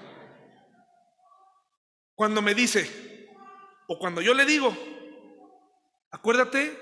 [2.15, 3.29] Cuando me dice,
[3.87, 4.75] o cuando yo le digo,
[6.11, 6.77] acuérdate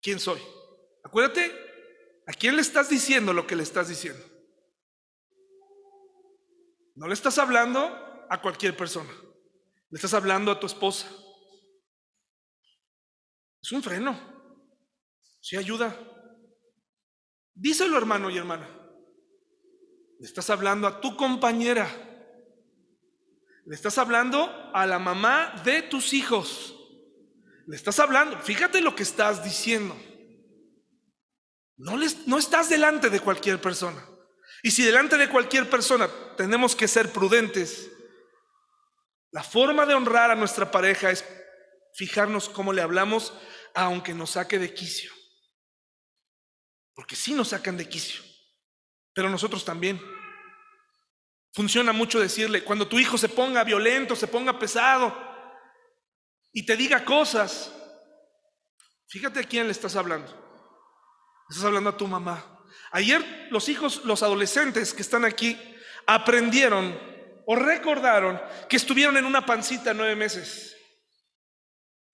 [0.00, 0.40] quién soy.
[1.02, 1.52] Acuérdate,
[2.26, 4.24] ¿a quién le estás diciendo lo que le estás diciendo?
[6.94, 9.10] No le estás hablando a cualquier persona.
[9.90, 11.08] Le estás hablando a tu esposa.
[13.62, 14.31] Es un freno.
[15.42, 15.98] Sí ayuda.
[17.52, 18.68] Díselo, hermano y hermana.
[20.20, 21.90] Le estás hablando a tu compañera.
[23.66, 26.76] Le estás hablando a la mamá de tus hijos.
[27.66, 29.96] Le estás hablando, fíjate lo que estás diciendo.
[31.76, 34.00] No, les, no estás delante de cualquier persona.
[34.62, 37.90] Y si delante de cualquier persona tenemos que ser prudentes,
[39.32, 41.24] la forma de honrar a nuestra pareja es
[41.94, 43.34] fijarnos cómo le hablamos,
[43.74, 45.12] aunque nos saque de quicio.
[46.94, 48.22] Porque sí nos sacan de quicio,
[49.12, 50.00] pero nosotros también.
[51.54, 55.14] Funciona mucho decirle, cuando tu hijo se ponga violento, se ponga pesado,
[56.52, 57.72] y te diga cosas,
[59.08, 60.30] fíjate a quién le estás hablando.
[61.48, 62.64] Estás hablando a tu mamá.
[62.90, 65.58] Ayer los hijos, los adolescentes que están aquí,
[66.06, 66.98] aprendieron
[67.46, 70.76] o recordaron que estuvieron en una pancita nueve meses.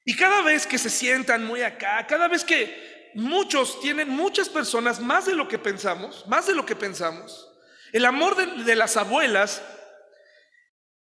[0.05, 5.01] Y cada vez que se sientan muy acá, cada vez que muchos tienen, muchas personas,
[5.01, 7.49] más de lo que pensamos, más de lo que pensamos,
[7.93, 9.63] el amor de, las abuelas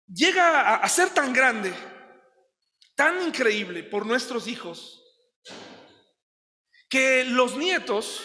[0.07, 1.75] llega a, a ser tan grande
[3.01, 5.03] tan increíble por nuestros hijos
[6.91, 8.21] que los nietos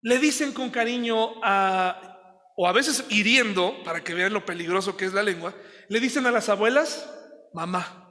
[0.00, 5.04] le dicen con cariño a, o a veces hiriendo, para que vean lo peligroso que
[5.04, 5.54] es la lengua,
[5.90, 7.10] le dicen a las abuelas,
[7.52, 8.07] mamá.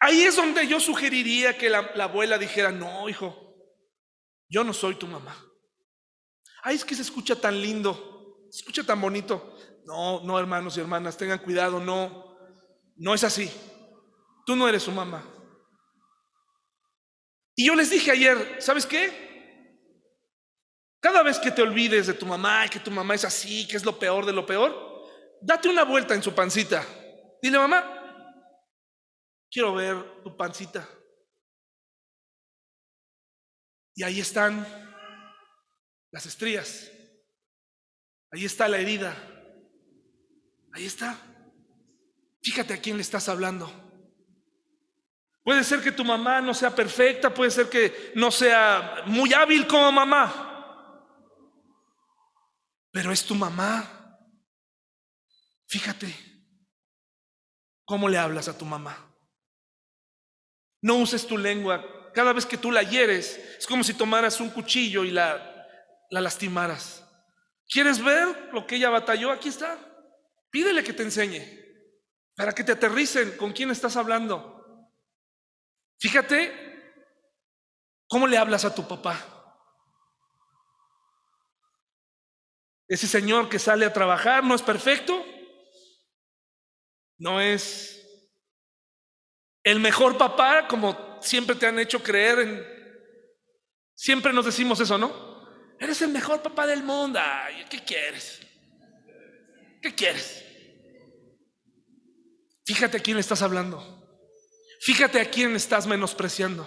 [0.00, 3.56] Ahí es donde yo sugeriría que la, la abuela dijera, no, hijo,
[4.48, 5.36] yo no soy tu mamá.
[6.62, 9.56] Ay, es que se escucha tan lindo, se escucha tan bonito.
[9.84, 12.36] No, no, hermanos y hermanas, tengan cuidado, no,
[12.96, 13.50] no es así.
[14.44, 15.24] Tú no eres su mamá.
[17.54, 19.28] Y yo les dije ayer, ¿sabes qué?
[21.00, 23.84] Cada vez que te olvides de tu mamá que tu mamá es así, que es
[23.84, 25.06] lo peor de lo peor,
[25.40, 26.84] date una vuelta en su pancita.
[27.40, 27.97] Dile, mamá,
[29.50, 30.88] quiero ver tu pancita.
[33.94, 34.66] Y ahí están
[36.10, 36.90] las estrías.
[38.30, 39.16] Ahí está la herida.
[40.72, 41.18] Ahí está.
[42.42, 43.70] Fíjate a quién le estás hablando.
[45.48, 49.66] Puede ser que tu mamá no sea perfecta, puede ser que no sea muy hábil
[49.66, 50.48] como mamá,
[52.92, 54.18] pero es tu mamá.
[55.66, 56.14] Fíjate
[57.86, 59.07] cómo le hablas a tu mamá.
[60.80, 61.84] No uses tu lengua.
[62.14, 65.66] Cada vez que tú la hieres, es como si tomaras un cuchillo y la,
[66.10, 67.04] la lastimaras.
[67.68, 69.30] ¿Quieres ver lo que ella batalló?
[69.30, 69.78] Aquí está.
[70.50, 71.58] Pídele que te enseñe
[72.38, 74.88] para que te aterricen con quién estás hablando.
[75.98, 76.52] Fíjate
[78.06, 79.38] cómo le hablas a tu papá.
[82.86, 85.26] Ese señor que sale a trabajar no es perfecto,
[87.18, 87.97] no es
[89.70, 92.66] el mejor papá como siempre te han hecho creer en...
[93.94, 95.12] Siempre nos decimos eso, ¿no?
[95.78, 97.20] Eres el mejor papá del mundo.
[97.68, 98.40] ¿Qué quieres?
[99.82, 100.42] ¿Qué quieres?
[102.64, 103.82] Fíjate a quién le estás hablando.
[104.80, 106.66] Fíjate a quién estás menospreciando.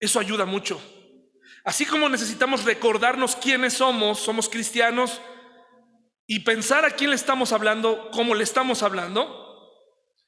[0.00, 0.80] Eso ayuda mucho.
[1.64, 5.20] Así como necesitamos recordarnos quiénes somos, somos cristianos,
[6.26, 9.49] y pensar a quién le estamos hablando, cómo le estamos hablando,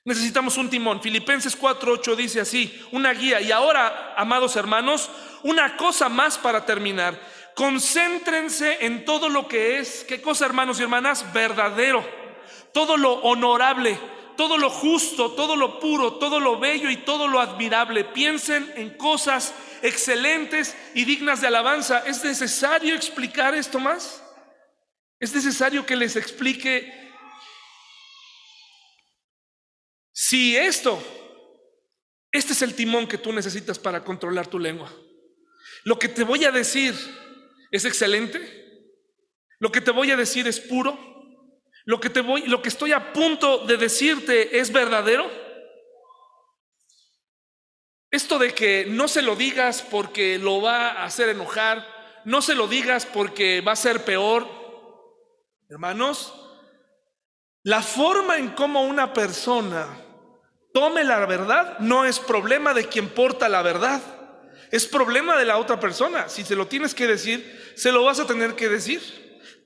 [0.04, 1.00] necesitamos un timón.
[1.00, 3.40] Filipenses 4:8 dice así, una guía.
[3.40, 5.10] Y ahora, amados hermanos,
[5.42, 7.18] una cosa más para terminar.
[7.54, 11.32] Concéntrense en todo lo que es, ¿qué cosa, hermanos y hermanas?
[11.34, 12.02] Verdadero,
[12.72, 13.98] todo lo honorable,
[14.36, 18.04] todo lo justo, todo lo puro, todo lo bello y todo lo admirable.
[18.04, 22.02] Piensen en cosas excelentes y dignas de alabanza.
[22.06, 24.22] ¿Es necesario explicar esto más?
[25.20, 27.01] ¿Es necesario que les explique
[30.24, 31.02] si esto,
[32.30, 34.88] este es el timón que tú necesitas para controlar tu lengua?
[35.82, 36.94] Lo que te voy a decir
[37.72, 38.40] es excelente.
[39.58, 40.96] Lo que te voy a decir es puro.
[41.86, 45.28] Lo que te voy lo que estoy a punto de decirte es verdadero.
[48.08, 51.84] Esto de que no se lo digas porque lo va a hacer enojar,
[52.24, 54.46] no se lo digas porque va a ser peor.
[55.68, 56.32] Hermanos,
[57.64, 60.01] la forma en cómo una persona
[60.72, 64.00] tome la verdad no es problema de quien porta la verdad,
[64.70, 66.28] es problema de la otra persona.
[66.28, 69.00] Si se lo tienes que decir, se lo vas a tener que decir.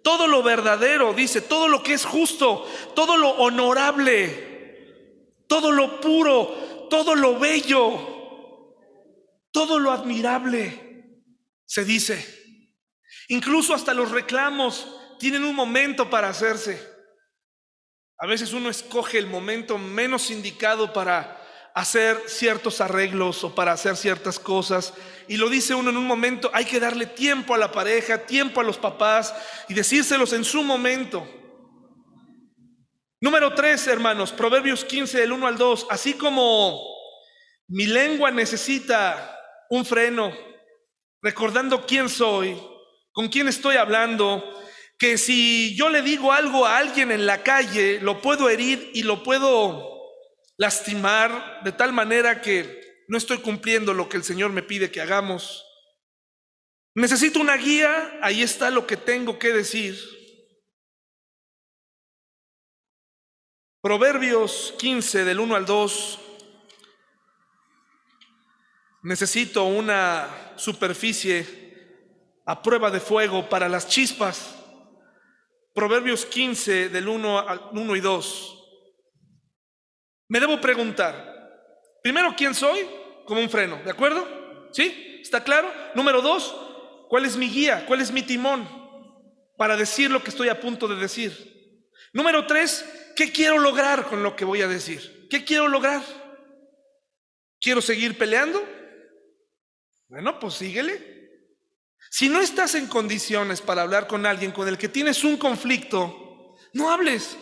[0.03, 6.87] Todo lo verdadero, dice, todo lo que es justo, todo lo honorable, todo lo puro,
[6.91, 8.75] todo lo bello,
[9.53, 11.15] todo lo admirable,
[11.65, 12.35] se dice.
[13.29, 14.89] Incluso hasta los reclamos
[15.19, 16.96] tienen un momento para hacerse.
[18.19, 21.43] A veces uno escoge el momento menos indicado para
[21.75, 24.95] hacer ciertos arreglos o para hacer ciertas cosas.
[25.29, 28.61] Y lo dice uno en un momento, hay que darle tiempo a la pareja, tiempo
[28.61, 29.35] a los papás
[29.69, 31.29] y decírselos en su momento.
[33.21, 36.81] Número tres, hermanos, Proverbios 15 del 1 al 2, así como
[37.69, 39.39] mi lengua necesita
[39.69, 40.33] un freno,
[41.21, 42.59] recordando quién soy,
[43.13, 44.63] con quién estoy hablando,
[44.99, 49.03] que si yo le digo algo a alguien en la calle, lo puedo herir y
[49.03, 49.95] lo puedo
[50.57, 55.01] lastimar de tal manera que no estoy cumpliendo lo que el Señor me pide que
[55.01, 55.65] hagamos.
[56.95, 59.99] Necesito una guía, ahí está lo que tengo que decir.
[63.83, 66.21] Proverbios 15 del 1 al 2
[69.07, 71.47] Necesito una superficie
[72.45, 74.57] a prueba de fuego para las chispas.
[75.77, 78.53] Proverbios 15 del 1 al 1 y 2.
[80.29, 81.53] Me debo preguntar,
[82.03, 82.89] primero, ¿quién soy?
[83.27, 84.69] Como un freno, ¿de acuerdo?
[84.73, 85.21] ¿Sí?
[85.21, 85.71] ¿Está claro?
[85.95, 86.57] Número dos,
[87.11, 87.85] ¿cuál es mi guía?
[87.85, 88.67] ¿Cuál es mi timón
[89.59, 91.87] para decir lo que estoy a punto de decir?
[92.15, 95.29] Número tres, ¿qué quiero lograr con lo que voy a decir?
[95.29, 96.01] ¿Qué quiero lograr?
[97.61, 98.65] ¿Quiero seguir peleando?
[100.09, 101.16] Bueno, pues síguele.
[102.17, 106.57] Si no estás en condiciones para hablar con alguien con el que tienes un conflicto,
[106.73, 107.37] no hables.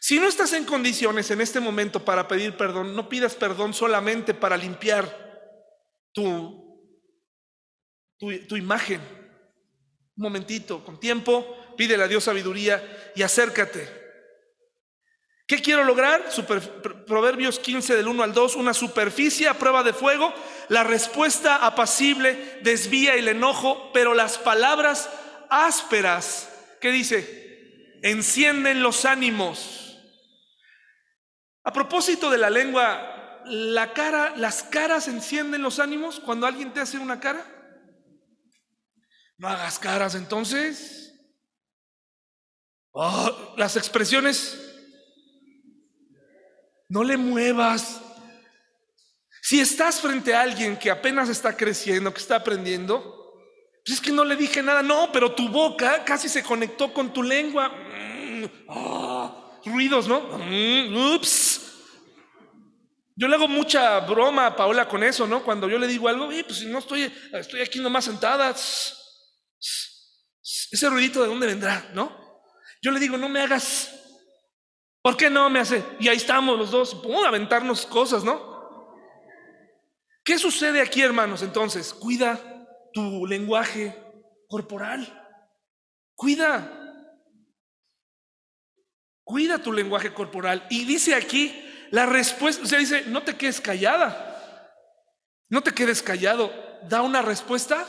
[0.00, 4.34] Si no estás en condiciones en este momento para pedir perdón, no pidas perdón solamente
[4.34, 5.10] para limpiar
[6.12, 6.80] tu,
[8.20, 9.00] tu, imagen.
[9.00, 14.03] Un momentito, con tiempo, pídele a Dios sabiduría y acércate.
[15.46, 16.24] ¿Qué quiero lograr?
[17.06, 20.32] Proverbios 15 del 1 al 2, una superficie a prueba de fuego,
[20.68, 25.10] la respuesta apacible desvía el enojo, pero las palabras
[25.50, 26.48] ásperas,
[26.80, 27.98] ¿qué dice?
[28.02, 29.98] Encienden los ánimos.
[31.62, 36.80] A propósito de la lengua, la cara, las caras encienden los ánimos cuando alguien te
[36.80, 37.44] hace una cara.
[39.36, 41.12] No hagas caras entonces.
[42.92, 44.63] Oh, las expresiones
[46.94, 48.00] no le muevas.
[49.42, 53.02] Si estás frente a alguien que apenas está creciendo, que está aprendiendo,
[53.84, 54.80] pues es que no le dije nada.
[54.80, 57.74] No, pero tu boca casi se conectó con tu lengua.
[58.68, 60.20] Ah, ruidos, ¿no?
[60.38, 61.62] Mm, ups.
[63.16, 65.42] Yo le hago mucha broma a Paola con eso, ¿no?
[65.42, 68.54] Cuando yo le digo algo, pues si no estoy, estoy aquí nomás sentada.
[70.70, 72.40] Ese ruidito de dónde vendrá, ¿no?
[72.80, 74.03] Yo le digo, no me hagas
[75.04, 75.84] ¿Por qué no me hace?
[76.00, 78.96] Y ahí estamos los dos, a aventarnos cosas, ¿no?
[80.24, 81.42] ¿Qué sucede aquí, hermanos?
[81.42, 82.40] Entonces, cuida
[82.90, 83.94] tu lenguaje
[84.48, 85.06] corporal.
[86.14, 86.70] Cuida.
[89.24, 90.66] Cuida tu lenguaje corporal.
[90.70, 91.54] Y dice aquí
[91.90, 94.72] la respuesta, o sea, dice, no te quedes callada.
[95.50, 96.50] No te quedes callado.
[96.88, 97.86] Da una respuesta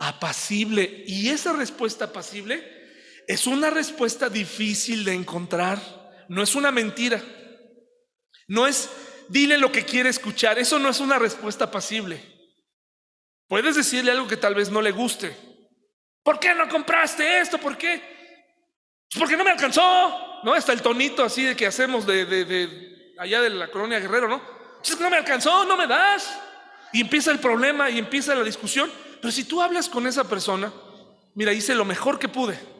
[0.00, 1.04] apacible.
[1.06, 2.75] Y esa respuesta apacible
[3.26, 5.80] es una respuesta difícil de encontrar.
[6.28, 7.22] No es una mentira.
[8.48, 8.88] No es
[9.28, 10.58] dile lo que quiere escuchar.
[10.58, 12.22] Eso no es una respuesta pasible.
[13.48, 15.36] Puedes decirle algo que tal vez no le guste.
[16.22, 17.58] ¿Por qué no compraste esto?
[17.58, 17.98] ¿Por qué?
[19.08, 20.52] Pues porque no me alcanzó, ¿no?
[20.52, 24.42] Hasta el tonito así de que hacemos de, de allá de la colonia Guerrero, ¿no?
[24.78, 26.38] Pues es que no me alcanzó, no me das.
[26.92, 28.90] Y empieza el problema y empieza la discusión.
[29.20, 30.72] Pero si tú hablas con esa persona,
[31.34, 32.75] mira, hice lo mejor que pude.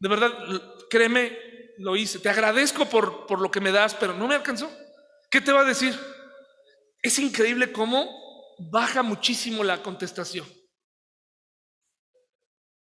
[0.00, 0.32] De verdad,
[0.88, 1.36] créeme,
[1.78, 2.18] lo hice.
[2.18, 4.70] Te agradezco por, por lo que me das, pero no me alcanzó.
[5.30, 5.98] ¿Qué te va a decir?
[7.02, 8.08] Es increíble cómo
[8.58, 10.46] baja muchísimo la contestación.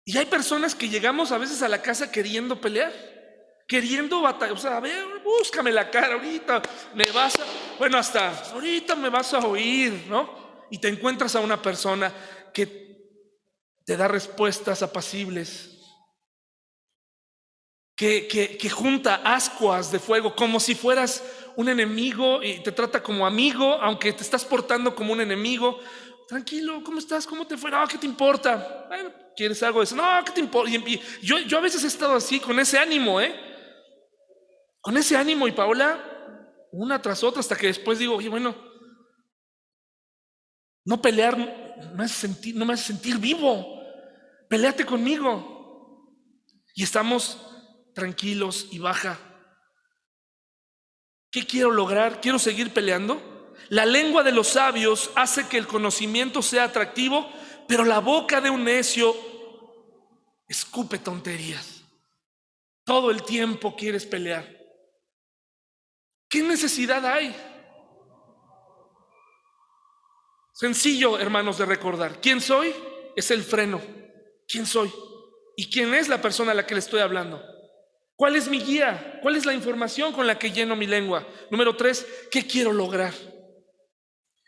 [0.05, 2.91] Y hay personas que llegamos a veces a la casa queriendo pelear,
[3.67, 4.55] queriendo batallar.
[4.55, 6.61] O sea, a ver, búscame la cara ahorita,
[6.95, 7.45] me vas a,
[7.77, 10.67] bueno, hasta ahorita me vas a oír, ¿no?
[10.71, 12.11] Y te encuentras a una persona
[12.53, 12.81] que
[13.85, 15.80] te da respuestas apacibles,
[18.01, 21.23] que, junta ascuas de fuego como si fueras
[21.55, 25.79] un enemigo y te trata como amigo, aunque te estás portando como un enemigo.
[26.27, 27.27] Tranquilo, ¿cómo estás?
[27.27, 27.69] ¿Cómo te fue?
[27.69, 28.89] No, ¿qué te importa?
[29.35, 29.95] ¿quieres algo de eso?
[29.95, 30.71] No, ¿qué te importa?
[31.21, 33.35] Yo, yo a veces he estado así, con ese ánimo, ¿eh?
[34.81, 36.03] Con ese ánimo y Paola,
[36.71, 38.55] una tras otra, hasta que después digo, oye, bueno,
[40.85, 41.37] no pelear
[41.95, 43.79] me hace sentir, no me hace sentir vivo.
[44.49, 46.09] Peleate conmigo.
[46.73, 47.50] Y estamos
[47.93, 49.19] tranquilos y baja.
[51.31, 52.21] ¿Qué quiero lograr?
[52.21, 53.55] ¿Quiero seguir peleando?
[53.69, 57.31] La lengua de los sabios hace que el conocimiento sea atractivo,
[57.67, 59.15] pero la boca de un necio
[60.47, 61.83] escupe tonterías.
[62.83, 64.45] Todo el tiempo quieres pelear.
[66.27, 67.33] ¿Qué necesidad hay?
[70.53, 72.19] Sencillo, hermanos, de recordar.
[72.21, 72.75] ¿Quién soy?
[73.15, 73.81] Es el freno.
[74.47, 74.91] ¿Quién soy?
[75.55, 77.41] ¿Y quién es la persona a la que le estoy hablando?
[78.21, 79.17] ¿Cuál es mi guía?
[79.23, 81.27] ¿Cuál es la información con la que lleno mi lengua?
[81.49, 83.15] Número tres, ¿qué quiero lograr?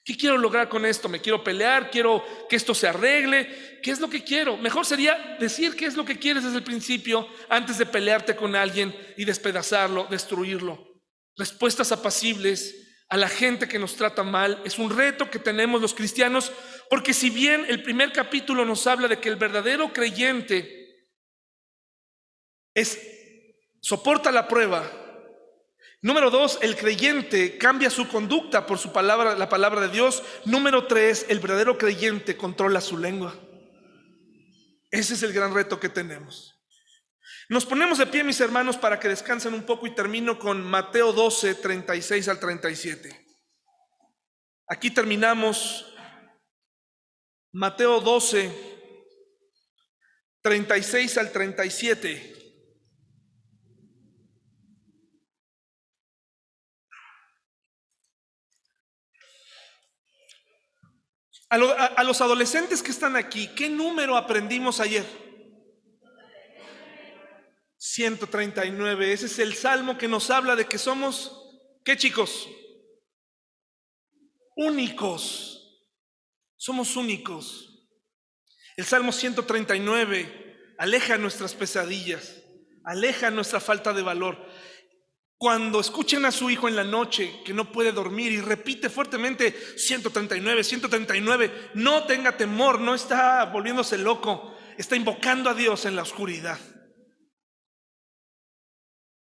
[0.06, 1.10] ¿Qué quiero lograr con esto?
[1.10, 1.90] ¿Me quiero pelear?
[1.90, 3.80] ¿Quiero que esto se arregle?
[3.82, 4.58] ¿Qué es lo que quiero?
[4.58, 8.56] Mejor sería decir qué es lo que quieres desde el principio antes de pelearte con
[8.56, 11.02] alguien y despedazarlo, destruirlo.
[11.36, 12.76] Respuestas apacibles
[13.10, 16.52] a la gente que nos trata mal es un reto que tenemos los cristianos,
[16.92, 21.10] porque si bien el primer capítulo nos habla de que el verdadero creyente
[22.76, 23.23] es
[23.84, 24.90] soporta la prueba.
[26.02, 30.24] Número dos, el creyente cambia su conducta por su palabra, la palabra de Dios.
[30.46, 33.36] Número tres, el verdadero creyente controla su lengua.
[34.90, 36.60] Ese es el gran reto que tenemos.
[37.50, 41.12] Nos ponemos de pie, mis hermanos, para que descansen un poco y termino con Mateo
[41.12, 43.26] 12, 36 al 37.
[44.68, 45.94] Aquí terminamos
[47.52, 48.52] Mateo 12,
[50.42, 52.43] 36 al 37.
[61.54, 65.06] A, los adolescentes que están aquí, ¿qué número aprendimos ayer?
[67.78, 69.14] 139.
[69.14, 71.32] Ese es el salmo que nos habla de que somos,
[71.86, 72.50] ¿qué chicos?
[74.56, 75.80] Únicos.
[76.58, 77.88] Somos únicos.
[78.76, 82.42] El salmo 139 aleja nuestras pesadillas,
[82.84, 84.44] aleja nuestra falta de valor.
[85.44, 89.54] Cuando escuchen a su hijo en la noche que no puede dormir y repite fuertemente
[89.78, 96.04] 139, 139, no tenga temor, no está volviéndose loco, está invocando a Dios en la
[96.04, 96.58] oscuridad.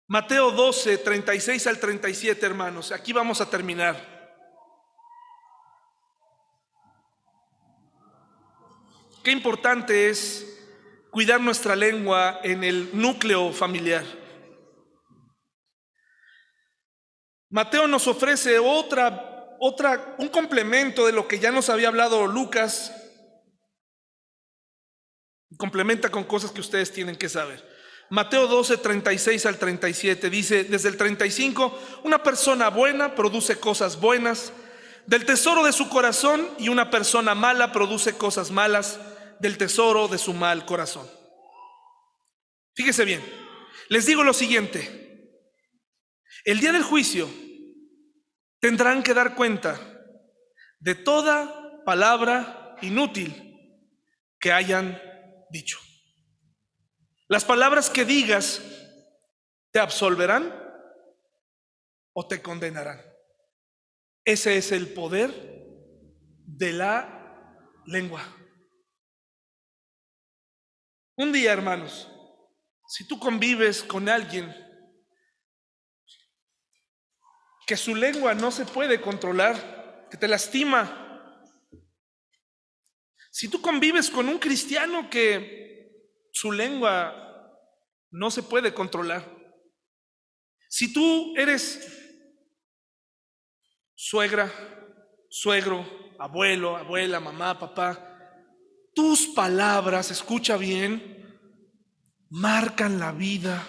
[0.07, 4.39] Mateo 12, 36 al 37, hermanos, aquí vamos a terminar.
[9.25, 10.63] Qué importante es
[11.11, 14.24] cuidar nuestra lengua en el núcleo familiar.
[17.55, 22.93] Mateo nos ofrece otra, otra, un complemento de lo que ya nos había hablado Lucas.
[25.57, 27.65] Complementa con cosas que ustedes tienen que saber.
[28.11, 34.53] Mateo 12, 36 al 37 dice, desde el 35, una persona buena produce cosas buenas
[35.07, 38.99] del tesoro de su corazón y una persona mala produce cosas malas
[39.39, 41.09] del tesoro de su mal corazón.
[42.75, 43.23] Fíjese bien,
[43.91, 45.05] les digo lo siguiente,
[46.45, 47.44] el día del juicio
[48.65, 49.79] tendrán que dar cuenta
[50.81, 53.31] de toda palabra inútil
[54.41, 54.99] que hayan
[55.51, 55.79] dicho.
[57.29, 58.63] Las palabras que digas
[59.71, 60.51] te absolverán
[62.15, 63.03] o te condenarán.
[64.25, 65.31] Ese es el poder
[66.47, 68.23] de la lengua.
[71.19, 72.11] Un día, hermanos,
[72.89, 74.64] si tú convives con alguien
[77.67, 81.01] que su lengua no se puede controlar, que te lastima.
[83.31, 85.65] Si tú convives con un cristiano que
[86.33, 87.25] su lengua
[88.11, 89.29] no se puede controlar.
[90.69, 91.89] Si tú eres
[93.95, 94.53] suegra,
[95.29, 95.85] suegro,
[96.19, 98.11] abuelo, abuela, mamá, papá,
[98.95, 101.39] tus palabras, escucha bien,
[102.31, 103.67] marcan la vida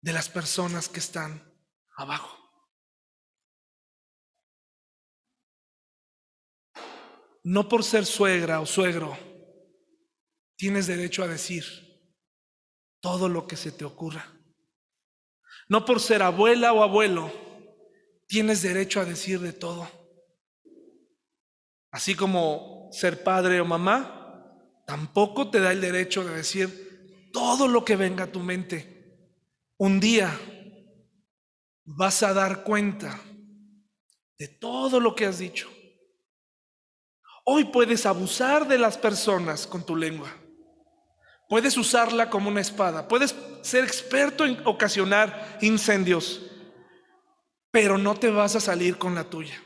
[0.00, 1.47] de las personas que están
[1.98, 2.38] abajo.
[7.42, 9.16] No por ser suegra o suegro,
[10.56, 11.64] tienes derecho a decir
[13.00, 14.32] todo lo que se te ocurra.
[15.68, 17.32] No por ser abuela o abuelo,
[18.26, 19.90] tienes derecho a decir de todo.
[21.90, 24.54] Así como ser padre o mamá,
[24.86, 29.34] tampoco te da el derecho de decir todo lo que venga a tu mente.
[29.78, 30.57] Un día
[31.96, 33.18] vas a dar cuenta
[34.38, 35.68] de todo lo que has dicho.
[37.44, 40.30] Hoy puedes abusar de las personas con tu lengua.
[41.48, 43.08] Puedes usarla como una espada.
[43.08, 46.42] Puedes ser experto en ocasionar incendios
[47.70, 49.62] pero no te vas a salir con la tuya.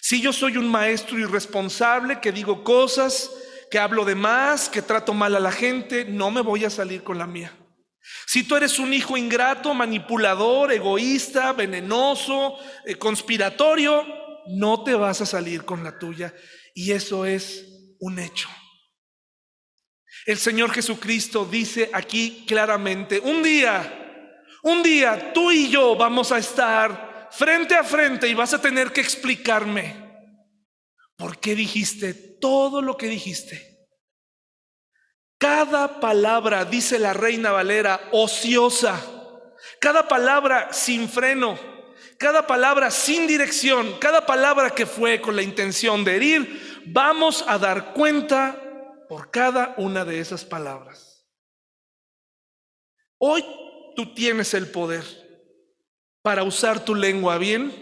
[0.00, 3.30] Si yo soy un maestro irresponsable que digo cosas,
[3.70, 7.02] que hablo de más, que trato mal a la gente, no me voy a salir
[7.02, 7.56] con la mía.
[8.26, 14.06] Si tú eres un hijo ingrato, manipulador, egoísta, venenoso, eh, conspiratorio,
[14.48, 16.34] no te vas a salir con la tuya.
[16.74, 17.64] Y eso es
[17.98, 18.48] un hecho.
[20.26, 23.96] El Señor Jesucristo dice aquí claramente, un día
[24.62, 28.92] un día tú y yo vamos a estar frente a frente y vas a tener
[28.92, 29.96] que explicarme
[31.16, 33.69] por qué dijiste todo lo que dijiste.
[35.40, 39.00] Cada palabra, dice la reina Valera, ociosa.
[39.80, 41.58] Cada palabra sin freno.
[42.18, 43.98] Cada palabra sin dirección.
[43.98, 46.82] Cada palabra que fue con la intención de herir.
[46.88, 48.54] Vamos a dar cuenta
[49.08, 51.26] por cada una de esas palabras.
[53.16, 53.42] Hoy
[53.96, 55.04] tú tienes el poder
[56.20, 57.72] para usar tu lengua bien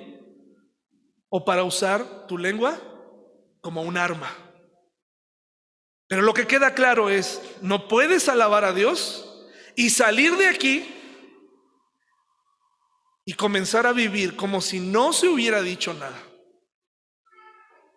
[1.29, 2.79] o para usar tu lengua
[3.61, 4.48] como un arma.
[6.09, 9.47] Pero lo que queda claro es, no puedes alabar a Dios
[9.77, 10.95] y salir de aquí
[13.27, 16.19] y comenzar a vivir como si no se hubiera dicho nada.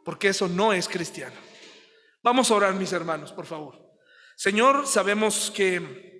[0.03, 1.36] Porque eso no es cristiano.
[2.22, 3.80] Vamos a orar, mis hermanos, por favor.
[4.36, 6.12] Señor, sabemos que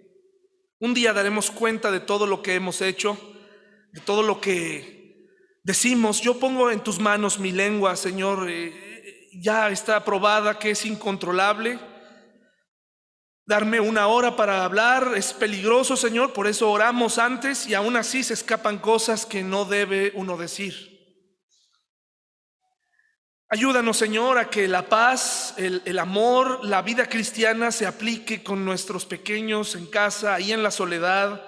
[0.80, 3.20] un día daremos cuenta de todo lo que hemos hecho,
[3.92, 5.28] de todo lo que
[5.64, 6.22] decimos.
[6.22, 8.50] Yo pongo en tus manos mi lengua, Señor.
[8.50, 8.91] Eh,
[9.32, 11.80] ya está probada que es incontrolable.
[13.46, 16.34] Darme una hora para hablar es peligroso, Señor.
[16.34, 20.92] Por eso oramos antes y aún así se escapan cosas que no debe uno decir.
[23.54, 29.06] Ayúdanos, Señor, a que la paz, el, amor, la vida cristiana se aplique con nuestros
[29.06, 31.44] pequeños en casa, ahí en la soledad,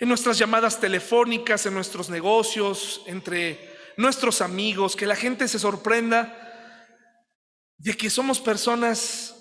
[0.00, 6.51] en nuestras llamadas telefónicas, en nuestros negocios, entre nuestros amigos, que la gente se sorprenda
[7.82, 9.36] de que somos personas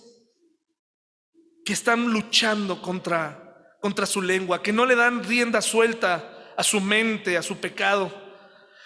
[1.64, 6.82] que están luchando contra, contra su lengua, que no le dan rienda suelta a su
[6.82, 8.22] mente, a su pecado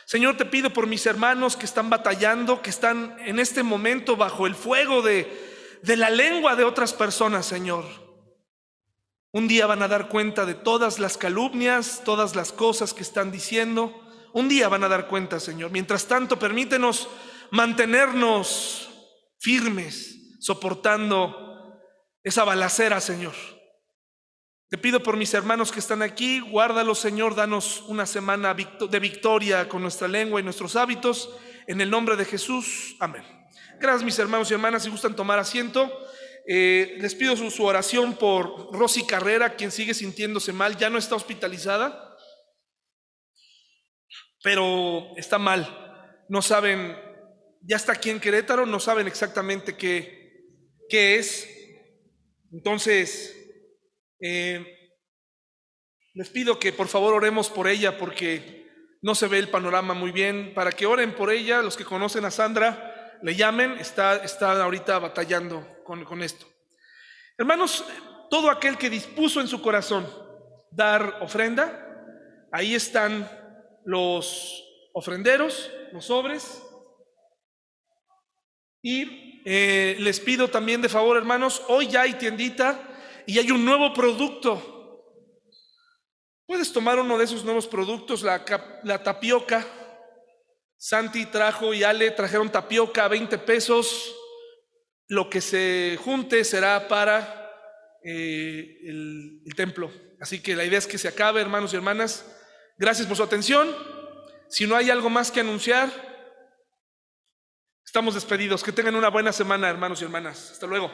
[0.06, 4.46] Señor, te pido por mis hermanos que están batallando, que están en este momento bajo
[4.46, 7.86] el fuego de, de la lengua de otras personas, Señor.
[9.32, 13.32] Un día van a dar cuenta de todas las calumnias, todas las cosas que están
[13.32, 14.00] diciendo.
[14.32, 15.72] Un día van a dar cuenta, Señor.
[15.72, 17.10] Mientras tanto, permítenos
[17.50, 18.90] mantenernos
[19.40, 21.80] firmes, soportando
[22.24, 23.34] esa balacera, Señor.
[24.70, 29.70] Te pido por mis hermanos que están aquí, guárdalos Señor, danos una semana de victoria
[29.70, 31.30] con nuestra lengua y nuestros hábitos.
[31.68, 33.24] En el nombre de Jesús, amén.
[33.80, 35.92] Gracias mis hermanos y hermanas, si gustan tomar asiento.
[36.48, 41.16] Eh, les pido su, oración por Rosy Carrera, quien sigue sintiéndose mal, ya no está
[41.16, 42.16] hospitalizada,
[44.44, 45.68] pero está mal.
[46.30, 46.96] No saben,
[47.68, 50.46] ya está aquí en Querétaro, no saben exactamente qué,
[50.88, 51.50] qué es.
[52.52, 53.36] Entonces,
[54.20, 54.66] eh,
[56.14, 58.66] les pido que por favor oremos por ella porque
[59.02, 60.54] no se ve el panorama muy bien.
[60.54, 65.00] Para que oren por ella, los que conocen a Sandra, le llamen, está, está ahorita
[65.00, 66.46] batallando con, con esto.
[67.38, 67.84] Hermanos,
[68.30, 70.08] todo aquel que dispuso en su corazón
[70.72, 71.82] dar ofrenda,
[72.52, 73.30] ahí están
[73.86, 74.64] los
[74.94, 76.62] ofrenderos, los sobres.
[78.88, 82.80] Y eh, les pido también de favor, hermanos, hoy ya hay tiendita
[83.26, 85.02] y hay un nuevo producto.
[86.46, 88.46] Puedes tomar uno de esos nuevos productos, la,
[88.84, 89.66] la tapioca.
[90.78, 94.16] Santi trajo y Ale trajeron tapioca a 20 pesos.
[95.08, 97.52] Lo que se junte será para
[98.04, 99.92] eh, el, el templo.
[100.22, 102.24] Así que la idea es que se acabe, hermanos y hermanas.
[102.78, 103.76] Gracias por su atención.
[104.48, 106.15] Si no hay algo más que anunciar,
[107.96, 108.62] estamos despedidos.
[108.62, 110.52] Que tengan una buena semana, hermanos y hermanas.
[110.52, 110.92] Hasta luego.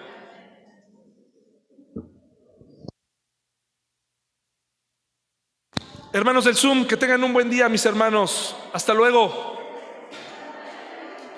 [6.14, 8.56] Hermanos del Zoom, que tengan un buen día, mis hermanos.
[8.72, 9.58] Hasta luego.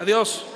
[0.01, 0.52] Adiós.